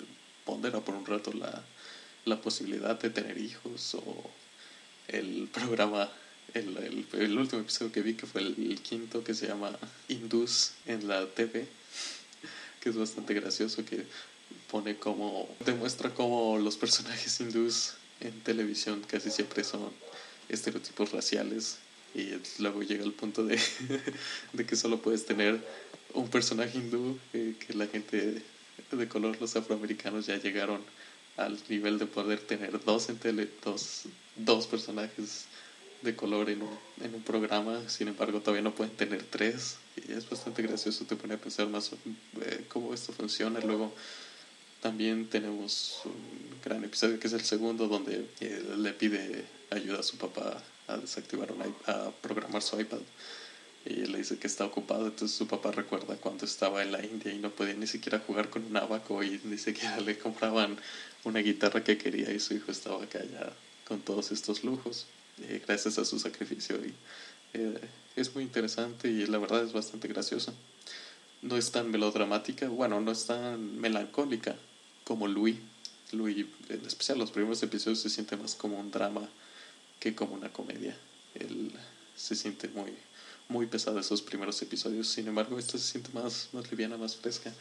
pondera 0.50 0.80
por 0.80 0.96
un 0.96 1.06
rato 1.06 1.32
la, 1.34 1.64
la 2.26 2.42
posibilidad 2.42 3.00
de 3.00 3.12
tener 3.12 3.38
hijos 3.38 3.94
o 3.96 4.30
el 5.08 5.48
programa, 5.54 6.10
el, 6.56 7.06
el, 7.14 7.38
último 7.38 7.62
episodio 7.62 7.92
que 7.92 8.02
vi, 8.02 8.16
que 8.16 8.26
fue 8.26 8.42
el, 8.42 8.80
quinto, 8.82 9.24
que 9.24 9.36
se 9.36 9.48
llama 9.48 9.78
Indus 10.08 10.72
en 10.88 11.08
la 11.08 11.26
TV, 11.28 11.68
que 12.82 12.90
es 12.90 12.96
bastante 12.96 13.34
gracioso, 13.36 13.86
que 13.86 14.06
pone 14.72 14.98
como, 14.98 15.48
demuestra 15.66 16.14
como 16.14 16.58
los 16.58 16.78
personajes 16.78 17.40
hindús 17.40 17.94
en 18.20 18.42
televisión 18.42 19.02
casi 19.08 19.30
siempre 19.30 19.64
son 19.64 19.92
estereotipos 20.50 21.12
raciales 21.12 21.78
y 22.16 22.32
luego 22.60 22.82
llega 22.82 23.04
el 23.04 23.14
punto 23.14 23.46
de, 23.46 23.60
de 24.54 24.66
que 24.66 24.76
solo 24.76 25.00
puedes 25.00 25.26
tener 25.26 25.60
un 26.14 26.28
personaje 26.28 26.78
hindú, 26.78 27.20
eh, 27.34 27.56
que 27.60 27.74
la 27.76 27.86
gente 27.88 28.42
de 28.98 29.08
color, 29.08 29.40
los 29.40 29.56
afroamericanos, 29.56 30.26
ya 30.26 30.38
llegaron 30.38 30.82
al 31.38 31.58
nivel 31.70 32.00
de 32.00 32.06
poder 32.06 32.40
tener 32.40 32.84
dos, 32.84 33.08
dos, 33.64 34.04
dos 34.36 34.68
personajes 34.68 35.46
de 36.02 36.16
color 36.16 36.50
en 36.50 36.62
un, 36.62 36.78
en 37.02 37.14
un 37.16 37.22
programa, 37.22 37.82
sin 37.90 38.08
embargo 38.08 38.40
todavía 38.40 38.62
no 38.62 38.74
pueden 38.74 38.96
tener 38.96 39.24
tres. 39.24 39.78
Y 39.96 40.12
es 40.14 40.30
bastante 40.30 40.62
gracioso, 40.62 41.06
te 41.06 41.16
pone 41.16 41.34
a 41.34 41.38
pensar 41.38 41.68
más 41.68 41.92
eh, 42.42 42.66
cómo 42.70 42.94
esto 42.94 43.14
funciona. 43.14 43.60
Luego 43.60 43.94
también 44.82 45.30
tenemos 45.30 46.02
un 46.06 46.60
gran 46.64 46.84
episodio 46.84 47.20
que 47.20 47.28
es 47.28 47.34
el 47.34 47.44
segundo 47.44 47.88
donde 47.88 48.26
le 48.78 48.94
pide 48.94 49.46
ayuda 49.72 50.00
a 50.00 50.04
su 50.04 50.18
papá 50.18 50.64
a 50.88 50.98
desactivar 50.98 51.52
un, 51.52 51.62
a 51.86 52.12
programar 52.22 52.62
su 52.62 52.80
iPad 52.80 53.00
y 53.86 54.06
le 54.08 54.18
dice 54.20 54.38
que 54.38 54.48
está 54.48 54.66
ocupado 54.66 55.08
entonces 55.08 55.38
su 55.38 55.48
papá 55.48 55.72
recuerda 55.72 56.16
cuando 56.18 56.46
estaba 56.46 56.84
en 56.84 56.92
la 56.92 57.04
India 57.04 57.34
y 57.34 57.40
no 57.40 57.50
podía 57.50 57.74
ni 57.76 57.88
siquiera 57.88 58.20
jugar 58.20 58.50
con 58.50 58.66
un 58.66 58.76
abaco 58.78 59.24
y 59.24 59.38
dice 59.38 59.74
que 59.74 59.88
le 60.06 60.18
compraban 60.18 60.78
una 61.24 61.40
guitarra 61.40 61.84
que 61.84 61.98
quería 61.98 62.32
y 62.32 62.40
su 62.40 62.54
hijo 62.54 62.72
estaba 62.72 63.04
acá 63.04 63.20
ya 63.24 63.54
con 63.88 64.02
todos 64.02 64.32
estos 64.32 64.64
lujos 64.64 65.08
eh, 65.44 65.62
gracias 65.66 65.98
a 65.98 66.06
su 66.06 66.20
sacrificio 66.20 66.76
y 66.78 66.94
eh, 67.54 67.80
es 68.16 68.36
muy 68.36 68.44
interesante 68.44 69.10
y 69.10 69.26
la 69.26 69.38
verdad 69.38 69.64
es 69.64 69.74
bastante 69.74 70.08
graciosa 70.08 70.54
no 71.42 71.56
es 71.56 71.72
tan 71.72 71.90
melodramática 71.90 72.68
bueno 72.68 73.00
no 73.00 73.12
es 73.12 73.26
tan 73.26 73.80
melancólica 73.80 74.56
como 75.10 75.28
Louis. 75.28 75.58
Louis 76.12 76.46
en 76.70 76.86
especial 76.86 77.18
los 77.18 77.32
primeros 77.32 77.64
episodios 77.64 78.00
se 78.00 78.12
siente 78.12 78.38
más 78.38 78.54
como 78.54 78.80
un 78.80 78.92
drama 78.92 79.28
que 80.00 80.14
como 80.14 80.36
una 80.36 80.54
comedia. 80.54 80.96
Él 81.34 81.72
se 82.16 82.36
siente 82.36 82.68
muy 82.68 82.94
muy 83.50 83.66
pesado 83.66 84.00
esos 84.00 84.22
primeros 84.22 84.62
episodios 84.62 85.08
sin 85.08 85.28
embargo 85.28 85.60
esta 85.60 85.78
se 85.78 85.92
siente 85.92 86.10
más 86.14 86.50
más 86.54 86.70
liviana 86.72 86.98
más 86.98 87.16
fresca 87.16 87.52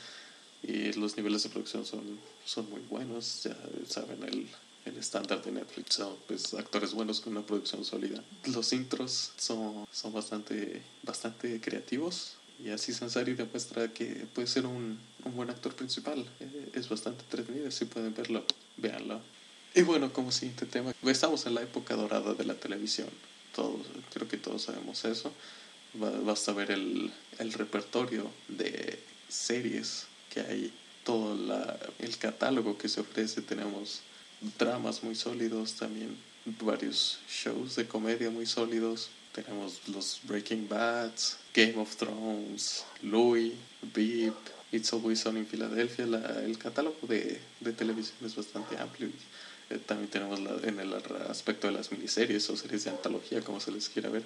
y 0.63 0.93
los 0.95 1.17
niveles 1.17 1.43
de 1.45 1.51
producción 1.51 1.85
son, 1.87 2.03
son 2.45 2.69
muy 2.71 2.81
buenos, 2.89 3.45
ya 3.45 3.57
saben 3.89 4.23
el, 4.25 4.49
el 4.85 4.97
estándar 4.97 5.43
de 5.43 5.53
Netflix, 5.53 5.95
son 5.95 6.17
pues, 6.27 6.55
actores 6.55 6.93
buenos 6.93 7.21
con 7.21 7.37
una 7.37 7.47
producción 7.47 7.85
sólida. 7.85 8.23
Los 8.47 8.73
intros 8.73 9.33
son, 9.37 9.87
son 9.93 10.13
bastante, 10.13 10.83
bastante 11.03 11.61
creativos 11.61 12.35
y 12.63 12.71
así 12.71 12.93
Sansari 12.93 13.35
demuestra 13.35 13.93
que 13.93 14.27
puede 14.35 14.49
ser 14.49 14.67
un, 14.67 14.99
un 15.25 15.37
buen 15.37 15.49
actor 15.51 15.75
principal. 15.75 16.27
Eh, 16.41 16.71
es 16.75 16.89
bastante 16.89 17.23
entretenido, 17.23 17.71
si 17.71 17.85
pueden 17.85 18.15
verlo, 18.15 18.45
véanlo. 18.77 19.21
Y 19.75 19.83
bueno, 19.83 20.13
como 20.13 20.33
siguiente 20.33 20.67
tema, 20.67 20.93
estamos 21.05 21.47
en 21.47 21.55
la 21.55 21.63
época 21.63 21.95
dorada 21.95 22.35
de 22.35 22.45
la 22.45 22.55
televisión. 22.55 23.09
Todos, 23.55 23.87
creo 24.13 24.27
que 24.27 24.39
todos 24.39 24.63
sabemos 24.63 25.05
eso. 25.05 25.33
Basta 25.99 26.53
ver 26.53 26.71
el, 26.71 27.13
el 27.39 27.53
repertorio 27.53 28.31
de 28.49 28.99
series 29.29 30.07
que 30.33 30.41
hay 30.41 30.73
todo 31.05 31.35
la, 31.35 31.79
el 31.99 32.17
catálogo 32.19 32.77
que 32.77 32.89
se 32.89 33.01
ofrece. 33.01 33.43
Tenemos 33.43 34.01
dramas 34.59 35.03
muy 35.03 35.15
sólidos, 35.15 35.75
también 35.75 36.17
varios 36.61 37.19
shows 37.29 37.77
de 37.77 37.87
comedia 37.87 38.31
muy 38.31 38.47
sólidos. 38.47 39.11
Tenemos 39.33 39.81
los 39.89 40.21
Breaking 40.25 40.69
Bad, 40.69 41.13
Game 41.55 41.77
of 41.77 41.97
Thrones, 41.97 42.85
Louis, 43.03 43.53
Beep, 43.95 44.35
It's 44.73 44.93
Always 44.93 45.25
On 45.27 45.37
in 45.37 45.47
Philadelphia. 45.47 46.05
el 46.45 46.59
catálogo 46.59 47.07
de, 47.07 47.41
de, 47.61 47.73
televisión 47.73 48.19
es 48.25 48.37
bastante 48.37 48.77
amplio. 48.79 49.09
Eh, 49.71 49.79
también 49.79 50.11
tenemos 50.11 50.41
la, 50.41 50.57
en 50.63 50.81
el 50.81 50.93
aspecto 51.29 51.69
de 51.69 51.75
las 51.75 51.93
miniseries 51.93 52.49
o 52.51 52.57
series 52.57 52.85
de 52.85 52.91
antología, 52.91 53.41
como 53.43 53.61
se 53.61 53.71
les 53.71 53.89
quiera 53.89 54.09
ver. 54.09 54.25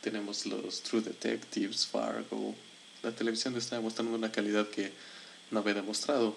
Tenemos 0.00 0.46
los 0.46 0.82
True 0.82 1.02
Detectives, 1.02 1.86
Fargo. 1.86 2.54
La 3.02 3.12
televisión 3.12 3.56
está 3.56 3.76
demostrando 3.76 4.14
una 4.14 4.32
calidad 4.32 4.68
que 4.68 4.92
no 5.50 5.60
había 5.60 5.74
demostrado. 5.74 6.34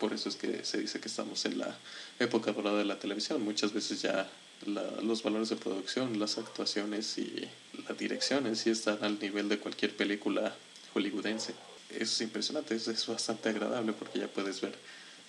Por 0.00 0.12
eso 0.12 0.28
es 0.28 0.36
que 0.36 0.64
se 0.64 0.78
dice 0.78 1.00
que 1.00 1.08
estamos 1.08 1.44
en 1.44 1.58
la 1.58 1.76
época 2.18 2.52
dorada 2.52 2.78
de 2.78 2.84
la 2.84 2.98
televisión. 2.98 3.42
Muchas 3.42 3.72
veces 3.72 4.02
ya 4.02 4.28
los 4.64 5.22
valores 5.22 5.50
de 5.50 5.56
producción, 5.56 6.18
las 6.18 6.38
actuaciones 6.38 7.18
y 7.18 7.48
la 7.88 7.94
dirección 7.94 8.46
en 8.46 8.56
sí 8.56 8.70
están 8.70 9.02
al 9.04 9.18
nivel 9.20 9.48
de 9.48 9.58
cualquier 9.58 9.94
película 9.94 10.54
hollywoodense. 10.94 11.54
es 11.90 12.20
impresionante, 12.20 12.74
es, 12.74 13.06
bastante 13.06 13.50
agradable 13.50 13.92
porque 13.92 14.18
ya 14.18 14.28
puedes 14.28 14.60
ver 14.60 14.74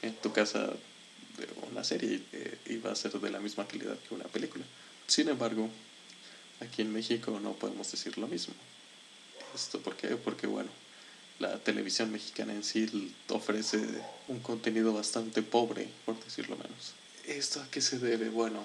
en 0.02 0.14
tu 0.16 0.32
casa 0.32 0.72
una 1.70 1.84
serie 1.84 2.22
eh, 2.32 2.58
y 2.66 2.78
va 2.78 2.92
a 2.92 2.96
ser 2.96 3.12
de 3.12 3.30
la 3.30 3.40
misma 3.40 3.68
calidad 3.68 3.98
que 4.08 4.16
una 4.16 4.26
película. 4.26 4.64
Sin 5.06 5.30
embargo, 5.30 5.70
aquí 6.62 6.82
en 6.82 6.92
México 6.94 7.40
no 7.40 7.54
podemos 7.54 7.92
decir 7.92 8.18
lo 8.18 8.28
mismo. 8.28 8.54
¿Esto 9.54 9.80
por 9.80 9.96
qué? 9.96 10.10
Porque 10.16 10.48
bueno, 10.48 10.70
la 11.40 11.58
televisión 11.60 12.12
mexicana 12.12 12.54
en 12.54 12.64
sí 12.64 13.14
ofrece 13.30 13.80
un 14.28 14.40
contenido 14.40 14.94
bastante 14.94 15.42
pobre, 15.42 15.88
por 16.06 16.22
decirlo 16.24 16.56
menos. 16.58 16.94
¿Esto 17.26 17.62
a 17.62 17.70
qué 17.70 17.82
se 17.82 18.00
debe? 18.00 18.30
Bueno, 18.30 18.64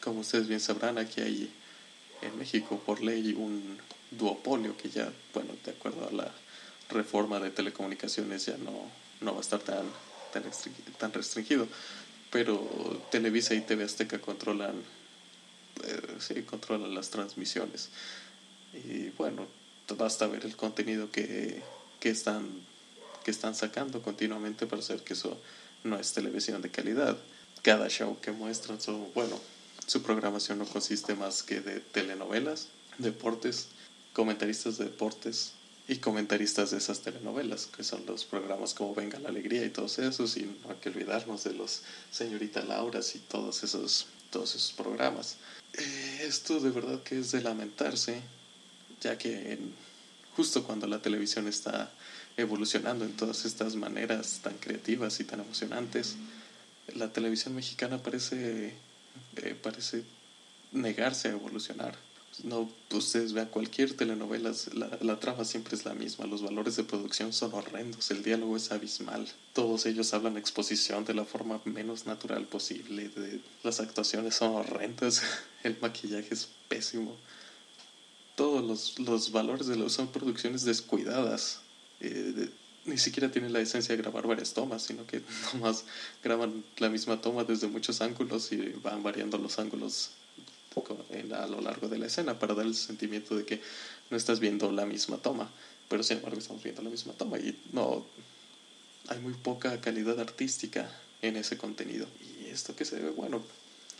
como 0.00 0.20
ustedes 0.20 0.48
bien 0.48 0.60
sabrán, 0.60 0.98
aquí 0.98 1.20
hay 1.20 1.52
en 2.22 2.38
México 2.38 2.82
por 2.84 3.02
ley 3.02 3.34
un 3.34 3.78
duopolio 4.10 4.76
que 4.76 4.90
ya, 4.90 5.12
bueno, 5.32 5.50
de 5.64 5.70
acuerdo 5.72 6.08
a 6.08 6.12
la 6.12 6.32
reforma 6.90 7.40
de 7.40 7.50
telecomunicaciones 7.50 8.46
ya 8.46 8.56
no, 8.56 8.90
no 9.20 9.32
va 9.32 9.38
a 9.38 9.40
estar 9.40 9.60
tan, 9.60 9.86
tan, 10.32 10.44
tan 10.98 11.12
restringido. 11.12 11.68
Pero 12.30 12.58
Televisa 13.10 13.54
y 13.54 13.60
TV 13.60 13.84
Azteca 13.84 14.20
controlan, 14.20 14.74
eh, 15.82 16.16
sí, 16.20 16.42
controlan 16.42 16.94
las 16.94 17.10
transmisiones. 17.10 17.88
Y 18.72 19.10
bueno, 19.10 19.46
basta 19.96 20.26
ver 20.26 20.44
el 20.44 20.56
contenido 20.56 21.10
que 21.10 21.62
que 22.04 22.10
están, 22.10 22.46
que 23.24 23.30
están 23.30 23.54
sacando 23.54 24.02
continuamente 24.02 24.66
para 24.66 24.82
hacer 24.82 25.00
que 25.02 25.14
eso 25.14 25.40
no 25.84 25.98
es 25.98 26.12
televisión 26.12 26.60
de 26.60 26.70
calidad. 26.70 27.16
Cada 27.62 27.88
show 27.88 28.20
que 28.20 28.30
muestran, 28.30 28.78
son, 28.78 29.08
bueno, 29.14 29.40
su 29.86 30.02
programación 30.02 30.58
no 30.58 30.66
consiste 30.66 31.14
más 31.14 31.42
que 31.42 31.62
de 31.62 31.80
telenovelas, 31.80 32.68
deportes, 32.98 33.68
comentaristas 34.12 34.76
de 34.76 34.84
deportes 34.84 35.52
y 35.88 35.96
comentaristas 35.96 36.72
de 36.72 36.76
esas 36.76 37.00
telenovelas, 37.00 37.68
que 37.74 37.84
son 37.84 38.04
los 38.04 38.26
programas 38.26 38.74
como 38.74 38.94
Venga 38.94 39.18
la 39.18 39.30
Alegría 39.30 39.64
y 39.64 39.70
todos 39.70 39.98
esos, 39.98 40.36
y 40.36 40.42
no 40.42 40.72
hay 40.72 40.76
que 40.76 40.90
olvidarnos 40.90 41.42
de 41.44 41.54
los 41.54 41.84
Señorita 42.10 42.62
Lauras 42.62 43.16
y 43.16 43.18
todos 43.18 43.64
esos, 43.64 44.08
todos 44.34 44.56
esos 44.56 44.72
programas. 44.72 45.36
Eh, 45.74 46.24
esto 46.26 46.58
de 46.58 46.70
verdad 46.70 47.04
que 47.04 47.20
es 47.20 47.30
de 47.30 47.40
lamentarse, 47.40 48.20
ya 49.00 49.16
que 49.16 49.58
justo 50.36 50.64
cuando 50.64 50.88
la 50.88 51.00
televisión 51.00 51.46
está 51.46 51.92
evolucionando 52.36 53.04
en 53.04 53.12
todas 53.12 53.44
estas 53.44 53.76
maneras 53.76 54.40
tan 54.42 54.54
creativas 54.54 55.20
y 55.20 55.24
tan 55.24 55.38
emocionantes, 55.38 56.16
la 56.96 57.12
televisión 57.12 57.54
mexicana 57.54 58.02
parece, 58.02 58.74
eh, 59.36 59.56
parece 59.62 60.02
negarse 60.72 61.28
a 61.28 61.32
evolucionar. 61.32 61.94
No, 62.42 62.68
ustedes 62.90 63.32
vean 63.32 63.46
cualquier 63.46 63.96
telenovela, 63.96 64.52
la, 64.72 64.98
la 65.00 65.20
trama 65.20 65.44
siempre 65.44 65.76
es 65.76 65.84
la 65.84 65.94
misma, 65.94 66.26
los 66.26 66.42
valores 66.42 66.74
de 66.74 66.82
producción 66.82 67.32
son 67.32 67.54
horrendos, 67.54 68.10
el 68.10 68.24
diálogo 68.24 68.56
es 68.56 68.72
abismal, 68.72 69.28
todos 69.52 69.86
ellos 69.86 70.12
hablan 70.14 70.36
exposición 70.36 71.04
de 71.04 71.14
la 71.14 71.24
forma 71.24 71.60
menos 71.64 72.06
natural 72.06 72.44
posible, 72.46 73.10
las 73.62 73.78
actuaciones 73.78 74.34
son 74.34 74.56
horrendas, 74.56 75.22
el 75.62 75.76
maquillaje 75.80 76.34
es 76.34 76.48
pésimo 76.68 77.16
todos 78.34 78.64
los, 78.64 78.98
los 78.98 79.32
valores 79.32 79.66
de 79.66 79.76
los 79.76 79.92
son 79.92 80.08
producciones 80.08 80.64
descuidadas. 80.64 81.60
Eh, 82.00 82.50
ni 82.84 82.98
siquiera 82.98 83.30
tienen 83.30 83.52
la 83.52 83.60
esencia 83.60 83.96
de 83.96 84.02
grabar 84.02 84.26
varias 84.26 84.52
tomas, 84.52 84.82
sino 84.82 85.06
que 85.06 85.22
nomás 85.54 85.84
graban 86.22 86.64
la 86.78 86.88
misma 86.88 87.20
toma 87.20 87.44
desde 87.44 87.66
muchos 87.66 88.00
ángulos 88.00 88.52
y 88.52 88.56
van 88.82 89.02
variando 89.02 89.38
los 89.38 89.58
ángulos 89.58 90.10
a 91.34 91.46
lo 91.46 91.60
largo 91.60 91.88
de 91.88 91.98
la 91.98 92.06
escena 92.06 92.38
para 92.38 92.54
dar 92.54 92.66
el 92.66 92.74
sentimiento 92.74 93.36
de 93.36 93.44
que 93.44 93.60
no 94.10 94.16
estás 94.16 94.40
viendo 94.40 94.70
la 94.72 94.86
misma 94.86 95.18
toma, 95.18 95.50
pero 95.88 96.02
sin 96.02 96.18
embargo 96.18 96.38
estamos 96.38 96.62
viendo 96.62 96.82
la 96.82 96.90
misma 96.90 97.12
toma 97.12 97.38
y 97.38 97.58
no 97.72 98.04
hay 99.08 99.18
muy 99.18 99.34
poca 99.34 99.80
calidad 99.80 100.18
artística 100.20 100.90
en 101.22 101.36
ese 101.36 101.56
contenido. 101.56 102.06
Y 102.20 102.46
esto 102.46 102.74
que 102.74 102.84
se 102.84 102.96
debe, 102.96 103.10
bueno, 103.10 103.42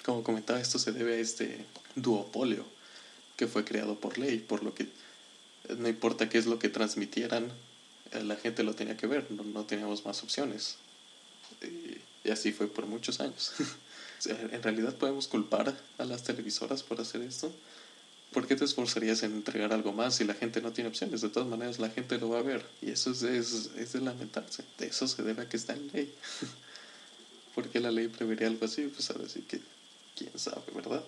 como 0.05 0.23
comentaba, 0.23 0.61
esto 0.61 0.79
se 0.79 0.93
debe 0.93 1.15
a 1.15 1.19
este 1.19 1.65
duopolio 1.95 2.65
que 3.37 3.47
fue 3.47 3.65
creado 3.65 3.99
por 3.99 4.19
ley, 4.19 4.39
por 4.39 4.63
lo 4.63 4.75
que 4.75 4.89
no 5.79 5.89
importa 5.89 6.29
qué 6.29 6.39
es 6.39 6.47
lo 6.47 6.59
que 6.59 6.69
transmitieran, 6.69 7.51
eh, 8.13 8.23
la 8.23 8.37
gente 8.37 8.63
lo 8.63 8.75
tenía 8.75 8.97
que 8.97 9.07
ver, 9.07 9.31
no, 9.31 9.43
no 9.43 9.65
teníamos 9.65 10.05
más 10.05 10.23
opciones. 10.23 10.77
Y, 11.63 12.31
así 12.31 12.53
fue 12.53 12.69
por 12.69 12.87
muchos 12.87 13.21
años. 13.21 13.53
en 14.27 14.63
realidad 14.63 14.95
podemos 14.95 15.29
culpar 15.29 15.75
a 15.99 16.05
las 16.05 16.23
televisoras 16.25 16.83
por 16.83 17.01
hacer 17.01 17.23
esto. 17.23 17.53
¿Por 18.35 18.49
qué 18.49 18.57
te 18.57 18.65
esforzarías 18.65 19.23
en 19.23 19.33
entregar 19.33 19.73
algo 19.73 19.93
más 19.93 20.17
si 20.17 20.25
la 20.25 20.35
gente 20.35 20.61
no 20.61 20.73
tiene 20.73 20.91
opciones? 20.91 21.21
De 21.21 21.29
todas 21.29 21.49
maneras, 21.49 21.79
la 21.79 21.89
gente 21.89 22.19
lo 22.19 22.31
va 22.31 22.41
a 22.41 22.43
ver. 22.43 22.67
Y 22.83 22.91
eso 22.91 23.13
es, 23.13 23.23
es, 23.23 23.93
de 23.93 24.01
lamentarse. 24.01 24.65
Eso 24.81 25.07
se 25.07 25.23
debe 25.23 25.43
a 25.43 25.49
que 25.49 25.57
está 25.57 25.73
en 25.73 25.89
ley. 25.93 26.13
¿Por 27.55 27.69
qué 27.69 27.79
la 27.79 27.93
ley 27.93 28.09
prevería 28.09 28.49
algo 28.49 28.65
así? 28.67 28.89
Pues 28.89 29.09
a 29.11 29.15
decir 29.15 29.47
que 29.47 29.61
quién 30.17 30.37
sabe, 30.37 30.65
¿verdad? 30.75 31.05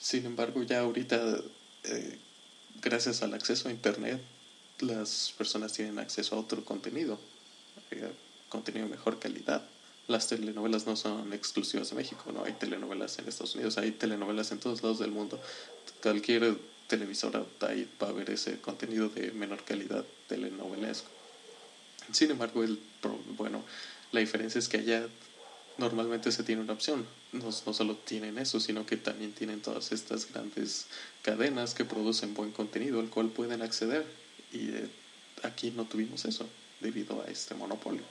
Sin 0.00 0.24
embargo, 0.24 0.62
ya 0.62 0.80
ahorita, 0.80 1.38
eh, 1.84 2.18
gracias 2.80 3.22
al 3.22 3.34
acceso 3.34 3.68
a 3.68 3.70
Internet, 3.70 4.22
las 4.80 5.34
personas 5.36 5.74
tienen 5.74 5.98
acceso 5.98 6.34
a 6.34 6.38
otro 6.38 6.64
contenido, 6.64 7.18
eh, 7.90 8.10
contenido 8.48 8.86
de 8.86 8.92
mejor 8.92 9.18
calidad. 9.18 9.62
Las 10.06 10.28
telenovelas 10.28 10.86
no 10.86 10.96
son 10.96 11.32
exclusivas 11.32 11.90
de 11.90 11.96
México, 11.96 12.30
no 12.32 12.44
hay 12.44 12.52
telenovelas 12.52 13.18
en 13.18 13.28
Estados 13.28 13.54
Unidos, 13.54 13.78
hay 13.78 13.90
telenovelas 13.92 14.52
en 14.52 14.58
todos 14.58 14.82
lados 14.82 14.98
del 14.98 15.10
mundo. 15.10 15.40
Cualquier 16.02 16.58
televisora 16.88 17.44
ahí 17.60 17.88
va 18.02 18.08
a 18.08 18.12
ver 18.12 18.30
ese 18.30 18.60
contenido 18.60 19.08
de 19.08 19.32
menor 19.32 19.64
calidad 19.64 20.04
telenovelesco. 20.28 21.08
Sin 22.12 22.30
embargo, 22.30 22.62
el, 22.62 22.78
bueno, 23.36 23.64
la 24.12 24.20
diferencia 24.20 24.58
es 24.58 24.68
que 24.68 24.78
allá 24.78 25.08
normalmente 25.78 26.30
se 26.32 26.42
tiene 26.42 26.62
una 26.62 26.74
opción. 26.74 27.06
No, 27.32 27.44
no, 27.44 27.74
solo 27.74 27.96
tienen 27.96 28.38
eso, 28.38 28.60
sino 28.60 28.86
que 28.86 28.96
también 28.96 29.32
tienen 29.32 29.60
todas 29.60 29.90
estas 29.90 30.30
grandes 30.30 30.86
cadenas 31.22 31.74
que 31.74 31.84
producen 31.84 32.34
buen 32.34 32.52
contenido 32.52 33.00
al 33.00 33.08
cual 33.08 33.30
pueden 33.30 33.62
acceder. 33.62 34.04
Y 34.52 34.68
eh, 34.68 34.88
aquí 35.42 35.70
no 35.70 35.84
tuvimos 35.84 36.24
eso 36.26 36.46
debido 36.80 37.22
a 37.22 37.30
este 37.30 37.54
monopolio. 37.54 38.02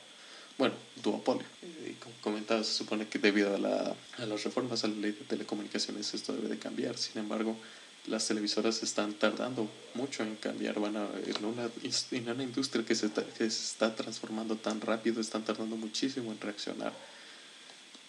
Bueno, 0.63 0.77
duopolio. 1.03 1.45
Y 1.85 1.91
como 1.95 2.15
comentaba, 2.21 2.63
se 2.63 2.71
supone 2.71 3.05
que 3.09 3.19
debido 3.19 3.53
a, 3.53 3.57
la, 3.57 3.93
a 4.17 4.25
las 4.25 4.45
reformas 4.45 4.85
a 4.85 4.87
la 4.87 4.95
ley 4.95 5.11
de 5.11 5.25
telecomunicaciones 5.25 6.13
esto 6.13 6.31
debe 6.31 6.47
de 6.47 6.57
cambiar. 6.57 6.97
Sin 6.97 7.19
embargo, 7.19 7.57
las 8.07 8.25
televisoras 8.29 8.81
están 8.81 9.11
tardando 9.11 9.69
mucho 9.93 10.23
en 10.23 10.37
cambiar. 10.37 10.79
Van 10.79 10.95
a, 10.95 11.05
en, 11.25 11.43
una, 11.43 11.69
en 12.11 12.29
una 12.29 12.43
industria 12.43 12.85
que 12.85 12.95
se, 12.95 13.11
que 13.11 13.49
se 13.49 13.63
está 13.71 13.93
transformando 13.93 14.55
tan 14.55 14.79
rápido, 14.79 15.19
están 15.19 15.43
tardando 15.43 15.75
muchísimo 15.75 16.31
en 16.31 16.39
reaccionar. 16.39 16.93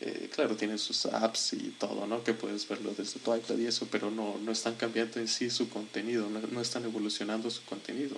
Eh, 0.00 0.30
claro, 0.32 0.54
tienen 0.54 0.78
sus 0.78 1.06
apps 1.06 1.54
y 1.54 1.74
todo, 1.76 2.06
¿no? 2.06 2.22
Que 2.22 2.34
puedes 2.34 2.68
verlo 2.68 2.94
desde 2.96 3.18
tu 3.18 3.34
iPad 3.34 3.58
y 3.58 3.66
eso, 3.66 3.88
pero 3.90 4.12
no, 4.12 4.38
no 4.44 4.52
están 4.52 4.76
cambiando 4.76 5.18
en 5.18 5.26
sí 5.26 5.50
su 5.50 5.68
contenido, 5.68 6.30
no, 6.30 6.38
no 6.38 6.60
están 6.60 6.84
evolucionando 6.84 7.50
su 7.50 7.64
contenido, 7.64 8.16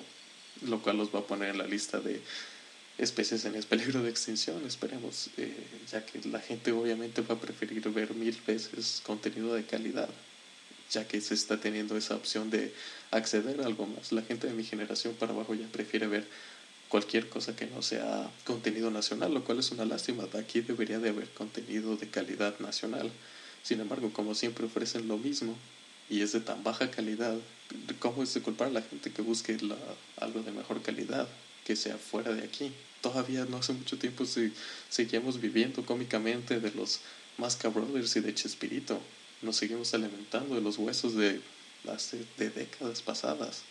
lo 0.67 0.83
cual 0.83 0.99
los 0.99 1.15
va 1.15 1.21
a 1.21 1.27
poner 1.27 1.53
en 1.53 1.59
la 1.59 1.67
lista 1.67 2.01
de 2.01 2.21
especies 2.99 3.45
en 3.45 3.63
peligro 3.65 4.03
de 4.03 4.11
extinción, 4.11 4.65
esperemos, 4.67 5.29
eh, 5.37 5.55
ya 5.91 6.05
que 6.05 6.27
la 6.29 6.41
gente 6.41 6.73
obviamente 6.73 7.21
va 7.23 7.35
a 7.35 7.41
preferir 7.41 7.87
ver 7.91 8.15
mil 8.15 8.37
veces 8.47 9.03
contenido 9.05 9.55
de 9.55 9.65
calidad, 9.65 10.09
ya 10.91 11.07
que 11.07 11.21
se 11.21 11.35
está 11.35 11.59
teniendo 11.61 11.97
esa 11.97 12.15
opción 12.15 12.51
de 12.51 12.73
acceder 13.11 13.61
a 13.61 13.67
algo 13.67 13.87
más. 13.87 14.13
La 14.13 14.23
gente 14.23 14.47
de 14.47 14.55
mi 14.55 14.65
generación 14.65 15.15
para 15.15 15.33
abajo 15.33 15.55
ya 15.55 15.67
prefiere 15.67 16.07
ver 16.07 16.27
cualquier 16.89 17.29
cosa 17.29 17.55
que 17.55 17.67
no 17.67 17.83
sea 17.83 18.31
contenido 18.45 18.91
nacional, 18.91 19.35
lo 19.35 19.45
cual 19.45 19.59
es 19.59 19.71
una 19.73 19.85
lástima. 19.85 20.25
Aquí 20.39 20.61
debería 20.61 20.99
de 20.99 21.11
haber 21.11 21.29
contenido 21.31 21.97
de 21.97 22.09
calidad 22.09 22.59
nacional. 22.61 23.11
Sin 23.63 23.81
embargo, 23.81 24.13
como 24.13 24.35
siempre 24.35 24.67
ofrecen 24.67 25.09
lo 25.09 25.19
mismo 25.19 25.57
y 26.09 26.23
es 26.23 26.33
de 26.33 26.41
tan 26.41 26.63
baja 26.63 26.91
calidad, 26.91 27.37
¿cómo 27.99 28.23
es 28.23 28.33
de 28.33 28.41
culpar 28.41 28.69
a 28.69 28.71
la 28.71 28.83
gente 28.83 29.11
que 29.11 29.23
busque 29.23 29.59
la, 29.61 29.77
algo 30.19 30.41
de 30.43 30.53
mejor 30.53 30.81
calidad? 30.81 31.29
que 31.67 31.75
sea 31.75 31.99
fuera 31.99 32.33
de 32.33 32.45
aquí. 32.45 32.73
Todavía 33.07 33.45
no 33.45 33.59
hace 33.59 33.73
mucho 33.73 33.97
tiempo 33.97 34.27
si, 34.27 34.53
seguíamos 34.89 35.41
viviendo 35.41 35.87
cómicamente 35.87 36.59
de 36.59 36.73
los 36.73 36.99
Masca 37.39 37.69
Brothers 37.69 38.17
y 38.17 38.21
de 38.21 38.35
Chespirito. 38.35 39.01
Nos 39.43 39.55
seguimos 39.55 39.95
alimentando 39.95 40.57
de 40.57 40.61
los 40.61 40.77
huesos 40.77 41.15
de, 41.15 41.41
hace, 41.89 42.27
de 42.37 42.51
décadas 42.51 43.03
pasadas. 43.03 43.63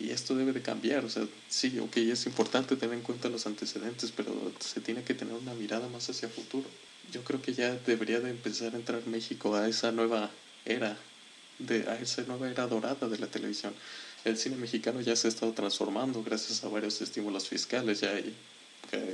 Y 0.00 0.10
esto 0.10 0.34
debe 0.34 0.52
de 0.52 0.60
cambiar. 0.60 1.04
O 1.04 1.08
sea, 1.08 1.24
sí, 1.48 1.78
ok, 1.78 1.98
es 1.98 2.26
importante 2.26 2.74
tener 2.74 2.96
en 2.96 3.02
cuenta 3.02 3.28
los 3.28 3.46
antecedentes, 3.46 4.10
pero 4.10 4.34
se 4.58 4.80
tiene 4.80 5.04
que 5.04 5.14
tener 5.14 5.34
una 5.34 5.54
mirada 5.54 5.88
más 5.88 6.10
hacia 6.10 6.26
el 6.26 6.34
futuro. 6.34 6.68
Yo 7.12 7.22
creo 7.22 7.40
que 7.40 7.54
ya 7.54 7.72
debería 7.86 8.18
de 8.18 8.30
empezar 8.30 8.74
a 8.74 8.76
entrar 8.76 9.06
México 9.06 9.54
a 9.54 9.68
esa 9.68 9.92
nueva 9.92 10.30
era, 10.64 10.98
de, 11.60 11.88
a 11.88 11.94
esa 12.00 12.22
nueva 12.22 12.50
era 12.50 12.66
dorada 12.66 13.08
de 13.08 13.18
la 13.20 13.28
televisión 13.28 13.72
el 14.24 14.38
cine 14.38 14.56
mexicano 14.56 15.00
ya 15.00 15.16
se 15.16 15.26
ha 15.26 15.30
estado 15.30 15.52
transformando 15.52 16.22
gracias 16.22 16.62
a 16.64 16.68
varios 16.68 17.00
estímulos 17.00 17.48
fiscales. 17.48 18.00
Ya 18.00 18.10
hay, 18.10 18.34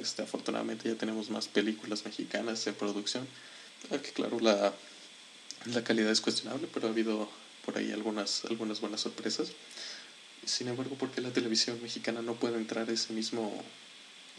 este, 0.01 0.23
afortunadamente 0.23 0.88
ya 0.88 0.97
tenemos 0.97 1.31
más 1.31 1.49
películas 1.49 2.05
mexicanas 2.05 2.66
en 2.66 2.75
producción. 2.75 3.27
Aunque 3.90 4.11
claro, 4.12 4.38
la, 4.40 4.73
la 5.66 5.85
calidad 5.85 6.11
es 6.11 6.21
cuestionable, 6.21 6.68
pero 6.73 6.88
ha 6.88 6.90
habido 6.90 7.29
por 7.64 7.79
ahí 7.79 7.92
algunas, 7.92 8.44
algunas 8.44 8.81
buenas 8.81 9.01
sorpresas. 9.01 9.53
Sin 10.44 10.68
embargo, 10.68 10.97
¿por 10.97 11.11
qué 11.11 11.21
la 11.21 11.33
televisión 11.33 11.81
mexicana 11.83 12.23
no 12.23 12.35
puede 12.35 12.57
entrar 12.57 12.88
a 12.88 12.92
ese 12.92 13.12
mismo, 13.12 13.62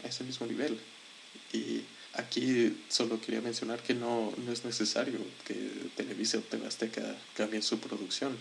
a 0.04 0.08
ese 0.08 0.24
mismo 0.24 0.46
nivel? 0.46 0.78
Y 1.52 1.82
aquí 2.14 2.76
solo 2.88 3.20
quería 3.20 3.40
mencionar 3.40 3.82
que 3.82 3.94
no, 3.94 4.32
no 4.36 4.52
es 4.52 4.64
necesario 4.64 5.18
que 5.46 5.54
Televisa 5.96 6.38
o 6.38 6.40
TV 6.42 6.66
Azteca 6.66 7.16
cambien 7.36 7.62
su 7.62 7.78
producción 7.80 8.36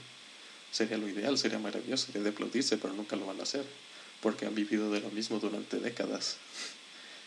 Sería 0.71 0.97
lo 0.97 1.09
ideal, 1.09 1.37
sería 1.37 1.59
maravilloso, 1.59 2.07
sería 2.07 2.21
de 2.21 2.29
aplaudirse, 2.29 2.77
pero 2.77 2.93
nunca 2.93 3.15
lo 3.15 3.25
van 3.25 3.39
a 3.39 3.43
hacer, 3.43 3.65
porque 4.21 4.45
han 4.45 4.55
vivido 4.55 4.91
de 4.91 5.01
lo 5.01 5.09
mismo 5.09 5.39
durante 5.39 5.79
décadas. 5.79 6.37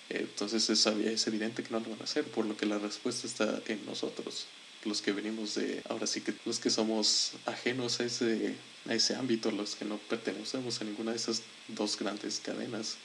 Entonces 0.09 0.69
es, 0.69 0.87
es 0.87 1.27
evidente 1.27 1.63
que 1.63 1.71
no 1.71 1.81
lo 1.81 1.91
van 1.91 2.01
a 2.01 2.05
hacer, 2.05 2.25
por 2.25 2.45
lo 2.45 2.57
que 2.57 2.67
la 2.67 2.79
respuesta 2.79 3.27
está 3.27 3.63
en 3.67 3.85
nosotros, 3.87 4.47
los 4.85 5.01
que 5.01 5.13
venimos 5.13 5.55
de, 5.55 5.83
ahora 5.89 6.07
sí 6.07 6.21
que 6.21 6.35
los 6.45 6.59
que 6.59 6.71
somos 6.71 7.33
ajenos 7.47 8.01
a 8.01 8.05
ese, 8.05 8.55
a 8.89 8.95
ese 8.95 9.15
ámbito, 9.15 9.51
los 9.51 9.75
que 9.75 9.85
no 9.85 9.97
pertenecemos 9.97 10.81
a 10.81 10.85
ninguna 10.85 11.13
de 11.13 11.17
esas 11.17 11.43
dos 11.69 11.99
grandes 11.99 12.41
cadenas 12.41 12.97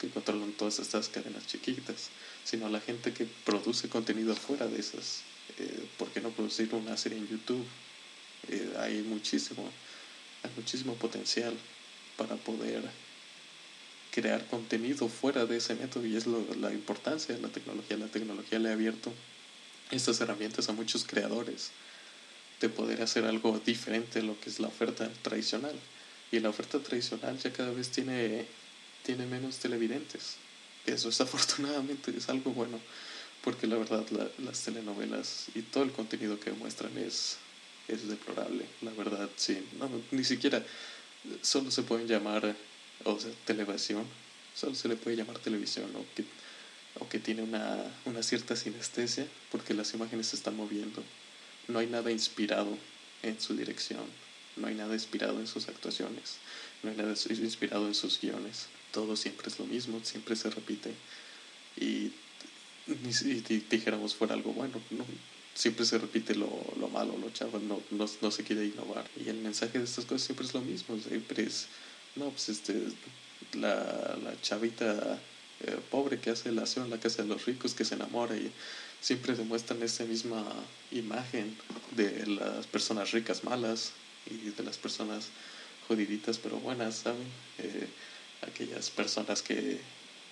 que 0.00 0.08
controlan 0.08 0.52
todas 0.52 0.78
estas 0.78 1.08
cadenas 1.08 1.46
chiquitas, 1.46 2.10
sino 2.44 2.66
a 2.66 2.70
la 2.70 2.80
gente 2.80 3.12
que 3.12 3.26
produce 3.44 3.88
contenido 3.88 4.34
fuera 4.34 4.66
de 4.66 4.78
esas. 4.80 5.22
Eh, 5.58 5.86
¿Por 5.98 6.08
qué 6.08 6.20
no 6.20 6.30
producir 6.30 6.72
una 6.74 6.96
serie 6.96 7.18
en 7.18 7.28
YouTube? 7.28 7.64
Hay 8.78 9.02
muchísimo, 9.02 9.70
hay 10.42 10.50
muchísimo 10.56 10.94
potencial 10.94 11.54
para 12.16 12.36
poder 12.36 12.82
crear 14.10 14.46
contenido 14.46 15.08
fuera 15.08 15.46
de 15.46 15.58
ese 15.58 15.74
método 15.74 16.06
y 16.06 16.16
es 16.16 16.26
lo, 16.26 16.44
la 16.60 16.72
importancia 16.72 17.34
de 17.34 17.40
la 17.40 17.48
tecnología. 17.48 17.96
La 17.96 18.08
tecnología 18.08 18.58
le 18.58 18.70
ha 18.70 18.72
abierto 18.72 19.12
estas 19.90 20.20
herramientas 20.20 20.68
a 20.68 20.72
muchos 20.72 21.04
creadores 21.04 21.70
de 22.60 22.68
poder 22.68 23.02
hacer 23.02 23.24
algo 23.24 23.60
diferente 23.64 24.18
a 24.18 24.22
lo 24.22 24.38
que 24.40 24.50
es 24.50 24.60
la 24.60 24.68
oferta 24.68 25.08
tradicional. 25.22 25.74
Y 26.30 26.40
la 26.40 26.50
oferta 26.50 26.78
tradicional 26.78 27.38
ya 27.38 27.52
cada 27.52 27.70
vez 27.70 27.90
tiene, 27.90 28.46
tiene 29.04 29.26
menos 29.26 29.58
televidentes. 29.58 30.36
Eso 30.86 31.08
es 31.10 31.20
afortunadamente 31.20 32.12
es 32.16 32.28
algo 32.28 32.50
bueno, 32.52 32.78
porque 33.42 33.66
la 33.66 33.76
verdad 33.76 34.04
las 34.38 34.62
telenovelas 34.62 35.46
y 35.54 35.62
todo 35.62 35.84
el 35.84 35.92
contenido 35.92 36.40
que 36.40 36.52
muestran 36.52 36.96
es 36.98 37.38
es 37.88 38.06
deplorable, 38.06 38.66
la 38.82 38.92
verdad, 38.92 39.28
sí. 39.36 39.66
No, 39.78 39.90
ni 40.10 40.24
siquiera, 40.24 40.64
solo 41.42 41.70
se 41.70 41.82
pueden 41.82 42.06
llamar, 42.06 42.54
o 43.04 43.18
sea, 43.18 43.30
televisión, 43.44 44.04
solo 44.54 44.74
se 44.74 44.88
le 44.88 44.96
puede 44.96 45.16
llamar 45.16 45.38
televisión, 45.38 45.90
o 45.96 46.04
que, 46.14 46.24
o 47.00 47.08
que 47.08 47.18
tiene 47.18 47.42
una, 47.42 47.82
una 48.04 48.22
cierta 48.22 48.56
sinestesia, 48.56 49.26
porque 49.50 49.74
las 49.74 49.94
imágenes 49.94 50.28
se 50.28 50.36
están 50.36 50.56
moviendo. 50.56 51.02
No 51.66 51.78
hay 51.78 51.86
nada 51.86 52.10
inspirado 52.10 52.76
en 53.22 53.40
su 53.40 53.56
dirección, 53.56 54.04
no 54.56 54.66
hay 54.66 54.74
nada 54.74 54.94
inspirado 54.94 55.40
en 55.40 55.46
sus 55.46 55.68
actuaciones, 55.68 56.36
no 56.82 56.90
hay 56.90 56.96
nada 56.96 57.14
inspirado 57.28 57.86
en 57.86 57.94
sus 57.94 58.20
guiones. 58.20 58.66
Todo 58.92 59.16
siempre 59.16 59.48
es 59.48 59.58
lo 59.58 59.66
mismo, 59.66 60.00
siempre 60.02 60.36
se 60.36 60.50
repite. 60.50 60.92
Y, 61.76 62.12
si 63.12 63.42
dijéramos 63.68 64.14
fuera 64.14 64.34
algo 64.34 64.52
bueno, 64.52 64.80
no, 64.90 65.04
siempre 65.58 65.84
se 65.84 65.98
repite 65.98 66.36
lo, 66.36 66.48
lo 66.78 66.88
malo, 66.88 67.18
lo 67.18 67.30
chavo, 67.30 67.58
no, 67.58 67.80
no, 67.90 68.08
no, 68.22 68.30
se 68.30 68.44
quiere 68.44 68.64
innovar. 68.64 69.04
Y 69.16 69.28
el 69.28 69.38
mensaje 69.38 69.78
de 69.78 69.84
estas 69.84 70.04
cosas 70.04 70.22
siempre 70.22 70.46
es 70.46 70.54
lo 70.54 70.60
mismo, 70.60 70.96
siempre 71.00 71.42
es, 71.42 71.66
no, 72.14 72.30
pues 72.30 72.48
este, 72.48 72.80
la, 73.54 74.16
la 74.22 74.40
chavita 74.40 75.18
eh, 75.64 75.80
pobre 75.90 76.20
que 76.20 76.30
hace 76.30 76.52
la 76.52 76.62
acción 76.62 76.84
en 76.84 76.92
la 76.92 77.00
casa 77.00 77.22
de 77.22 77.28
los 77.28 77.44
ricos, 77.44 77.74
que 77.74 77.84
se 77.84 77.96
enamora 77.96 78.36
y 78.36 78.52
siempre 79.00 79.34
demuestran 79.34 79.82
esa 79.82 80.04
misma 80.04 80.44
imagen 80.92 81.56
de 81.96 82.24
las 82.26 82.68
personas 82.68 83.10
ricas 83.10 83.42
malas 83.42 83.90
y 84.30 84.50
de 84.50 84.62
las 84.62 84.78
personas 84.78 85.26
jodiditas 85.88 86.38
pero 86.38 86.58
buenas, 86.60 86.98
¿saben? 86.98 87.26
Eh, 87.58 87.88
aquellas 88.46 88.90
personas 88.90 89.42
que 89.42 89.80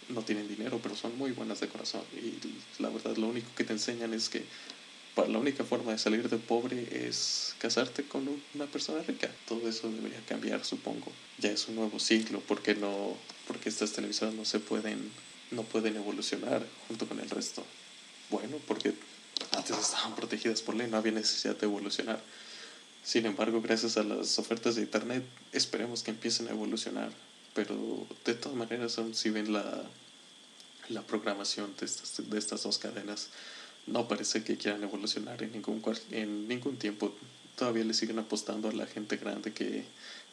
no 0.09 0.23
tienen 0.23 0.47
dinero 0.47 0.79
pero 0.81 0.95
son 0.95 1.19
muy 1.19 1.33
buenas 1.33 1.59
de 1.59 1.67
corazón 1.67 2.03
y 2.15 2.39
la 2.81 2.91
verdad 2.91 3.17
lo 3.17 3.27
único 3.27 3.49
que 3.57 3.65
te 3.65 3.73
enseñan 3.73 4.15
es 4.15 4.29
que 4.29 4.45
la 5.25 5.39
única 5.39 5.65
forma 5.65 5.93
de 5.93 5.99
salir 5.99 6.29
de 6.29 6.37
pobre 6.37 7.09
es 7.09 7.55
casarte 7.59 8.05
con 8.05 8.29
una 8.55 8.67
persona 8.67 9.03
rica. 9.03 9.31
Todo 9.49 9.67
eso 9.69 9.91
debería 9.91 10.21
cambiar, 10.29 10.65
supongo. 10.65 11.11
Ya 11.39 11.51
es 11.51 11.67
un 11.69 11.77
nuevo 11.77 11.99
ciclo, 11.99 12.43
porque 12.47 12.75
no, 12.75 13.17
porque 13.47 13.71
estas 13.71 13.93
televisoras 13.93 14.35
no 14.35 14.45
se 14.45 14.61
pueden, 14.61 15.11
no 15.51 15.63
pueden 15.63 15.97
evolucionar 15.97 16.63
junto 16.87 17.09
con 17.09 17.19
el 17.19 17.31
resto. 17.31 17.65
Bueno, 18.29 18.59
porque 18.69 18.95
antes 19.53 19.79
estaban 19.79 20.15
protegidas 20.15 20.61
por 20.61 20.75
ley, 20.75 20.89
no 20.89 20.99
había 20.99 21.13
necesidad 21.13 21.57
de 21.57 21.67
evolucionar. 21.67 22.21
Sin 23.03 23.25
embargo, 23.25 23.63
gracias 23.63 23.97
a 23.97 24.03
las 24.03 24.39
ofertas 24.39 24.75
de 24.75 24.83
Internet, 24.83 25.25
esperemos 25.53 26.03
que 26.03 26.11
empiecen 26.11 26.49
a 26.49 26.51
evolucionar. 26.51 27.11
Pero 27.55 28.07
de 28.27 28.35
todas 28.35 28.57
maneras, 28.57 28.99
aún 28.99 29.15
si 29.15 29.31
ven 29.31 29.53
la, 29.53 29.83
la 30.91 31.03
programación 31.03 31.75
de 31.81 31.87
estas, 31.87 32.29
de 32.29 32.39
estas 32.39 32.65
dos 32.65 32.77
cadenas, 32.79 33.31
no 33.87 34.09
parece 34.09 34.43
que 34.43 34.57
quieran 34.57 34.83
evolucionar 34.83 35.43
en 35.43 35.53
ningún, 35.53 35.83
en 36.11 36.49
ningún 36.49 36.77
tiempo. 36.77 37.15
Todavía 37.57 37.85
le 37.85 37.95
siguen 37.95 38.19
apostando 38.19 38.69
a 38.69 38.73
la 38.73 38.87
gente 38.87 39.17
grande 39.17 39.53
que 39.53 39.85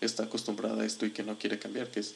está 0.01 0.23
acostumbrada 0.23 0.83
a 0.83 0.85
esto 0.85 1.05
y 1.05 1.11
que 1.11 1.23
no 1.23 1.37
quiere 1.37 1.59
cambiar, 1.59 1.89
que 1.89 2.01
es, 2.01 2.15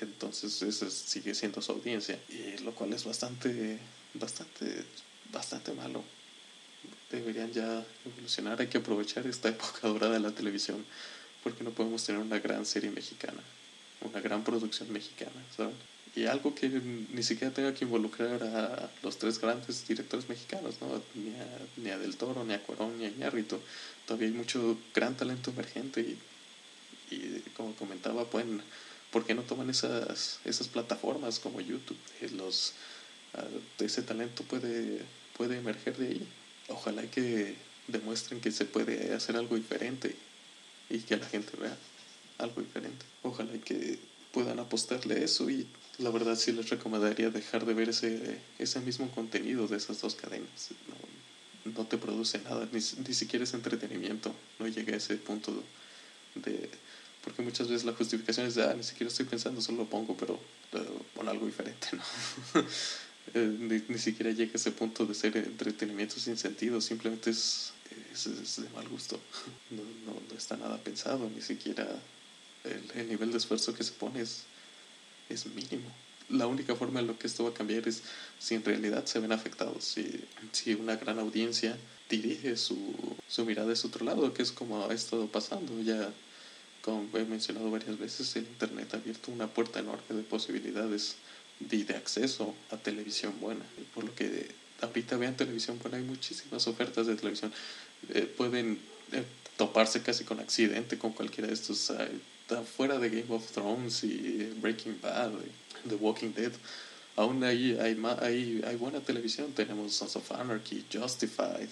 entonces 0.00 0.62
esa 0.62 0.88
sigue 0.90 1.34
siendo 1.34 1.60
su 1.60 1.72
audiencia, 1.72 2.18
y 2.28 2.62
lo 2.62 2.74
cual 2.74 2.92
es 2.92 3.04
bastante, 3.04 3.78
bastante, 4.14 4.84
bastante 5.32 5.72
malo. 5.72 6.02
Deberían 7.10 7.52
ya 7.52 7.84
evolucionar, 8.04 8.60
hay 8.60 8.68
que 8.68 8.78
aprovechar 8.78 9.26
esta 9.26 9.48
época 9.50 9.88
dorada 9.88 10.14
de 10.14 10.20
la 10.20 10.30
televisión, 10.30 10.84
porque 11.42 11.64
no 11.64 11.70
podemos 11.70 12.04
tener 12.04 12.20
una 12.20 12.38
gran 12.38 12.64
serie 12.64 12.90
mexicana, 12.90 13.40
una 14.00 14.20
gran 14.20 14.42
producción 14.44 14.92
mexicana, 14.92 15.44
¿saben? 15.56 15.74
Y 16.16 16.24
algo 16.24 16.54
que 16.54 16.70
ni 16.70 17.22
siquiera 17.22 17.52
tenga 17.52 17.74
que 17.74 17.84
involucrar 17.84 18.42
a 18.42 18.90
los 19.02 19.18
tres 19.18 19.38
grandes 19.38 19.86
directores 19.86 20.30
mexicanos, 20.30 20.76
¿no? 20.80 21.02
ni, 21.14 21.34
a, 21.34 21.46
ni 21.76 21.90
a 21.90 21.98
Del 21.98 22.16
Toro, 22.16 22.42
ni 22.42 22.54
a 22.54 22.62
Cuarón, 22.62 22.98
ni 22.98 23.04
a 23.04 23.08
Iñárritu. 23.08 23.60
Todavía 24.06 24.28
hay 24.28 24.34
mucho 24.34 24.78
gran 24.94 25.14
talento 25.14 25.50
emergente 25.50 26.00
y, 26.00 26.18
y 27.14 27.42
como 27.54 27.74
comentaba, 27.74 28.24
pueden, 28.24 28.62
¿por 29.10 29.26
qué 29.26 29.34
no 29.34 29.42
toman 29.42 29.68
esas, 29.68 30.40
esas 30.46 30.68
plataformas 30.68 31.38
como 31.38 31.60
YouTube? 31.60 31.98
Eh, 32.22 32.30
los, 32.30 32.72
ah, 33.34 33.44
ese 33.78 34.00
talento 34.00 34.42
puede, 34.44 35.02
puede 35.36 35.58
emerger 35.58 35.98
de 35.98 36.08
ahí. 36.08 36.28
Ojalá 36.68 37.02
que 37.10 37.56
demuestren 37.88 38.40
que 38.40 38.52
se 38.52 38.64
puede 38.64 39.12
hacer 39.12 39.36
algo 39.36 39.54
diferente 39.54 40.16
y 40.88 41.00
que 41.00 41.18
la 41.18 41.26
gente 41.26 41.58
vea 41.58 41.76
algo 42.38 42.62
diferente. 42.62 43.04
Ojalá 43.22 43.52
que 43.62 43.98
puedan 44.32 44.58
apostarle 44.60 45.22
eso 45.22 45.50
y 45.50 45.66
la 45.98 46.10
verdad 46.10 46.36
sí 46.36 46.52
les 46.52 46.68
recomendaría 46.68 47.30
dejar 47.30 47.64
de 47.64 47.74
ver 47.74 47.88
ese, 47.88 48.38
ese 48.58 48.80
mismo 48.80 49.10
contenido 49.10 49.66
de 49.66 49.76
esas 49.76 50.00
dos 50.00 50.14
cadenas. 50.14 50.68
No, 50.88 51.72
no 51.72 51.86
te 51.86 51.98
produce 51.98 52.38
nada, 52.40 52.68
ni, 52.72 52.80
ni, 52.80 53.14
siquiera 53.14 53.44
es 53.44 53.54
entretenimiento. 53.54 54.34
No 54.58 54.68
llega 54.68 54.94
a 54.94 54.96
ese 54.96 55.16
punto 55.16 55.62
de... 56.34 56.68
Porque 57.24 57.42
muchas 57.42 57.68
veces 57.68 57.84
la 57.84 57.92
justificación 57.92 58.46
es 58.46 58.54
de, 58.54 58.64
ah, 58.64 58.74
ni 58.74 58.84
siquiera 58.84 59.10
estoy 59.10 59.26
pensando, 59.26 59.60
solo 59.60 59.78
lo 59.78 59.90
pongo, 59.90 60.16
pero 60.16 60.38
pon 61.14 61.28
algo 61.28 61.46
diferente, 61.46 61.88
¿no? 61.92 62.02
Eh, 63.34 63.56
ni, 63.58 63.82
ni, 63.88 63.98
siquiera 63.98 64.30
llega 64.30 64.52
a 64.52 64.54
ese 64.54 64.70
punto 64.70 65.04
de 65.04 65.12
ser 65.12 65.36
entretenimiento 65.36 66.20
sin 66.20 66.36
sentido, 66.36 66.80
simplemente 66.80 67.30
es, 67.30 67.72
es, 68.12 68.24
es 68.26 68.62
de 68.62 68.68
mal 68.68 68.88
gusto. 68.88 69.18
No, 69.70 69.82
no, 69.82 70.12
no, 70.30 70.38
está 70.38 70.56
nada 70.56 70.78
pensado, 70.78 71.28
ni 71.34 71.42
siquiera 71.42 71.88
el, 72.62 73.00
el 73.00 73.08
nivel 73.08 73.32
de 73.32 73.38
esfuerzo 73.38 73.74
que 73.74 73.82
se 73.82 73.90
pone 73.90 74.20
es 74.20 74.44
es 75.28 75.46
mínimo. 75.46 75.90
La 76.28 76.46
única 76.46 76.74
forma 76.74 77.00
en 77.00 77.06
lo 77.06 77.18
que 77.18 77.26
esto 77.26 77.44
va 77.44 77.50
a 77.50 77.54
cambiar 77.54 77.86
es 77.86 78.02
si 78.38 78.54
en 78.54 78.64
realidad 78.64 79.06
se 79.06 79.20
ven 79.20 79.32
afectados, 79.32 79.84
si, 79.84 80.24
si 80.52 80.74
una 80.74 80.96
gran 80.96 81.18
audiencia 81.18 81.76
dirige 82.08 82.56
su, 82.56 82.94
su 83.28 83.44
mirada 83.44 83.72
a 83.72 83.86
otro 83.86 84.04
lado, 84.04 84.32
que 84.34 84.42
es 84.42 84.52
como 84.52 84.84
ha 84.84 84.94
estado 84.94 85.26
pasando. 85.28 85.80
Ya, 85.82 86.12
como 86.82 87.08
he 87.16 87.24
mencionado 87.24 87.70
varias 87.70 87.98
veces, 87.98 88.34
el 88.36 88.44
Internet 88.44 88.94
ha 88.94 88.96
abierto 88.98 89.30
una 89.30 89.48
puerta 89.48 89.80
enorme 89.80 90.04
de 90.08 90.22
posibilidades 90.22 91.16
de, 91.60 91.84
de 91.84 91.94
acceso 91.94 92.54
a 92.70 92.76
televisión 92.76 93.34
buena. 93.40 93.64
Por 93.94 94.04
lo 94.04 94.14
que 94.14 94.48
ahorita 94.80 95.16
vean 95.16 95.36
televisión 95.36 95.78
buena, 95.80 95.96
hay 95.98 96.04
muchísimas 96.04 96.66
ofertas 96.66 97.06
de 97.06 97.16
televisión. 97.16 97.52
Eh, 98.10 98.22
pueden 98.36 98.78
eh, 99.12 99.24
toparse 99.56 100.02
casi 100.02 100.24
con 100.24 100.40
accidente 100.40 100.98
con 100.98 101.12
cualquiera 101.12 101.48
de 101.48 101.54
estos 101.54 101.92
fuera 102.76 102.98
de 102.98 103.10
Game 103.10 103.34
of 103.34 103.50
Thrones 103.50 104.04
y 104.04 104.52
Breaking 104.60 105.00
Bad 105.02 105.32
The 105.88 105.96
Walking 105.96 106.32
Dead, 106.32 106.52
aún 107.16 107.42
ahí 107.44 107.76
hay, 107.80 108.00
hay, 108.20 108.62
hay 108.66 108.76
buena 108.76 109.00
televisión. 109.00 109.52
Tenemos 109.52 109.94
Sons 109.94 110.16
of 110.16 110.30
Anarchy, 110.32 110.84
Justified. 110.92 111.68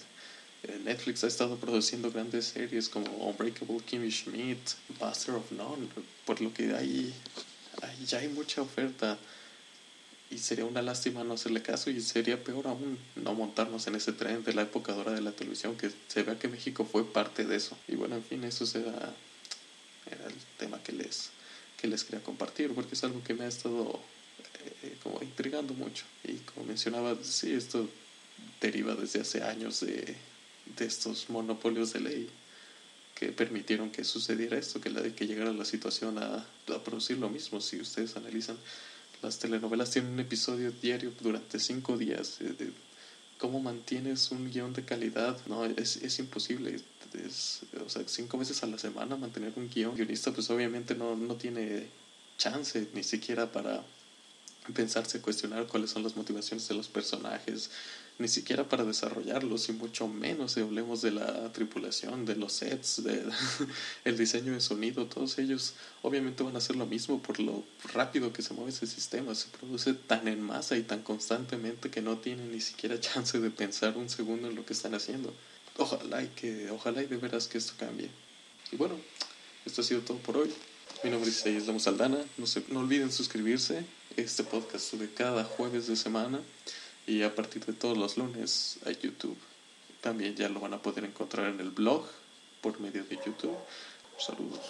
Eh, 0.63 0.79
Netflix 0.83 1.23
ha 1.23 1.27
estado 1.27 1.57
produciendo 1.57 2.11
grandes 2.11 2.45
series 2.45 2.89
como 2.89 3.09
Unbreakable 3.27 3.79
Kimmy 3.85 4.09
Schmidt, 4.09 4.71
Master 4.99 5.35
of 5.35 5.51
None, 5.51 5.87
por 6.25 6.41
lo 6.41 6.53
que 6.53 6.73
hay, 6.73 7.13
hay, 7.81 8.05
ya 8.05 8.19
hay 8.19 8.29
mucha 8.29 8.61
oferta 8.61 9.17
y 10.31 10.39
sería 10.39 10.65
una 10.65 10.81
lástima 10.81 11.23
no 11.23 11.35
hacerle 11.35 11.61
caso 11.61 11.89
y 11.89 12.01
sería 12.01 12.43
peor 12.43 12.67
aún 12.67 12.97
no 13.15 13.33
montarnos 13.33 13.85
en 13.87 13.95
ese 13.95 14.11
tren 14.11 14.43
de 14.43 14.53
la 14.53 14.63
época 14.63 14.93
dora 14.93 15.11
de 15.11 15.21
la 15.21 15.31
televisión 15.31 15.77
que 15.77 15.91
se 16.07 16.23
vea 16.23 16.39
que 16.39 16.47
México 16.47 16.85
fue 16.85 17.05
parte 17.05 17.45
de 17.45 17.55
eso. 17.55 17.77
Y 17.87 17.95
bueno, 17.95 18.15
en 18.15 18.23
fin, 18.23 18.43
eso 18.43 18.65
será 18.65 19.13
era 20.11 20.27
el 20.27 20.35
tema 20.57 20.81
que 20.83 20.91
les, 20.91 21.31
que 21.79 21.87
les 21.87 22.03
quería 22.03 22.23
compartir, 22.23 22.73
porque 22.73 22.95
es 22.95 23.03
algo 23.03 23.23
que 23.23 23.33
me 23.33 23.45
ha 23.45 23.47
estado 23.47 23.99
eh, 24.83 24.95
como 25.03 25.21
intrigando 25.21 25.73
mucho. 25.73 26.05
Y 26.23 26.33
como 26.37 26.65
mencionaba, 26.65 27.17
sí, 27.21 27.53
esto 27.53 27.89
deriva 28.61 28.95
desde 28.95 29.21
hace 29.21 29.43
años 29.43 29.79
de, 29.79 30.15
de 30.77 30.85
estos 30.85 31.29
monopolios 31.29 31.93
de 31.93 31.99
ley 32.01 32.29
que 33.15 33.27
permitieron 33.27 33.91
que 33.91 34.03
sucediera 34.03 34.57
esto, 34.57 34.81
que, 34.81 34.89
la, 34.89 35.01
que 35.01 35.25
llegara 35.25 35.53
la 35.53 35.65
situación 35.65 36.17
a, 36.17 36.45
a 36.67 36.83
producir 36.83 37.17
lo 37.17 37.29
mismo. 37.29 37.61
Si 37.61 37.79
ustedes 37.79 38.15
analizan, 38.17 38.57
las 39.25 39.39
telenovelas 39.39 39.91
tienen 39.91 40.13
un 40.13 40.19
episodio 40.19 40.71
diario 40.71 41.11
durante 41.19 41.59
cinco 41.59 41.97
días. 41.97 42.37
Eh, 42.41 42.71
¿Cómo 43.37 43.59
mantienes 43.59 44.31
un 44.31 44.49
guion 44.49 44.71
de 44.73 44.85
calidad? 44.85 45.37
No, 45.47 45.65
es, 45.65 45.97
es 45.97 46.19
imposible 46.19 46.79
o 47.85 47.89
sea, 47.89 48.03
cinco 48.07 48.37
veces 48.37 48.61
a 48.63 48.67
la 48.67 48.77
semana 48.77 49.15
mantener 49.15 49.53
un 49.55 49.69
guion. 49.69 49.95
guionista 49.95 50.31
pues 50.31 50.49
obviamente 50.49 50.95
no, 50.95 51.15
no 51.15 51.35
tiene 51.35 51.87
chance 52.37 52.87
ni 52.93 53.03
siquiera 53.03 53.51
para 53.51 53.83
pensarse, 54.73 55.21
cuestionar 55.21 55.67
cuáles 55.67 55.91
son 55.91 56.03
las 56.03 56.15
motivaciones 56.15 56.67
de 56.67 56.75
los 56.75 56.87
personajes, 56.87 57.69
ni 58.17 58.27
siquiera 58.27 58.67
para 58.67 58.83
desarrollarlos 58.83 59.67
y 59.69 59.73
mucho 59.73 60.07
menos 60.07 60.53
si 60.53 60.61
hablemos 60.61 61.01
de 61.01 61.11
la 61.11 61.51
tripulación, 61.51 62.25
de 62.25 62.35
los 62.35 62.53
sets, 62.53 63.03
de 63.03 63.23
el 64.05 64.17
diseño 64.17 64.53
de 64.53 64.61
sonido, 64.61 65.05
todos 65.07 65.37
ellos 65.37 65.73
obviamente 66.01 66.43
van 66.43 66.55
a 66.55 66.59
hacer 66.59 66.75
lo 66.75 66.85
mismo 66.85 67.21
por 67.21 67.39
lo 67.39 67.63
rápido 67.93 68.31
que 68.31 68.41
se 68.41 68.53
mueve 68.53 68.71
ese 68.71 68.87
sistema, 68.87 69.35
se 69.35 69.49
produce 69.49 69.93
tan 69.93 70.27
en 70.27 70.41
masa 70.41 70.77
y 70.77 70.83
tan 70.83 71.01
constantemente 71.01 71.89
que 71.89 72.01
no 72.01 72.17
tienen 72.17 72.51
ni 72.51 72.61
siquiera 72.61 72.99
chance 72.99 73.39
de 73.39 73.51
pensar 73.51 73.97
un 73.97 74.09
segundo 74.09 74.47
en 74.47 74.55
lo 74.55 74.65
que 74.65 74.73
están 74.73 74.95
haciendo 74.95 75.33
ojalá 75.77 76.23
y 76.23 76.27
que, 76.27 76.69
ojalá 76.71 77.03
y 77.03 77.07
de 77.07 77.17
veras 77.17 77.47
que 77.47 77.57
esto 77.57 77.73
cambie. 77.77 78.09
Y 78.71 78.75
bueno, 78.75 78.95
esto 79.65 79.81
ha 79.81 79.83
sido 79.83 80.01
todo 80.01 80.17
por 80.17 80.37
hoy. 80.37 80.53
Mi 81.03 81.09
nombre 81.09 81.29
es 81.29 81.45
Isla 81.45 81.77
Saldana. 81.79 82.17
No, 82.37 82.47
se, 82.47 82.63
no 82.69 82.79
olviden 82.79 83.11
suscribirse. 83.11 83.85
Este 84.15 84.43
podcast 84.43 84.89
sube 84.89 85.09
cada 85.13 85.43
jueves 85.43 85.87
de 85.87 85.95
semana 85.95 86.39
y 87.07 87.23
a 87.23 87.33
partir 87.33 87.65
de 87.65 87.73
todos 87.73 87.97
los 87.97 88.17
lunes 88.17 88.79
a 88.85 88.91
YouTube. 88.91 89.37
También 90.01 90.35
ya 90.35 90.49
lo 90.49 90.59
van 90.59 90.73
a 90.73 90.81
poder 90.81 91.05
encontrar 91.05 91.47
en 91.47 91.59
el 91.59 91.71
blog 91.71 92.05
por 92.61 92.79
medio 92.79 93.03
de 93.03 93.15
YouTube. 93.25 93.57
Saludos. 94.17 94.65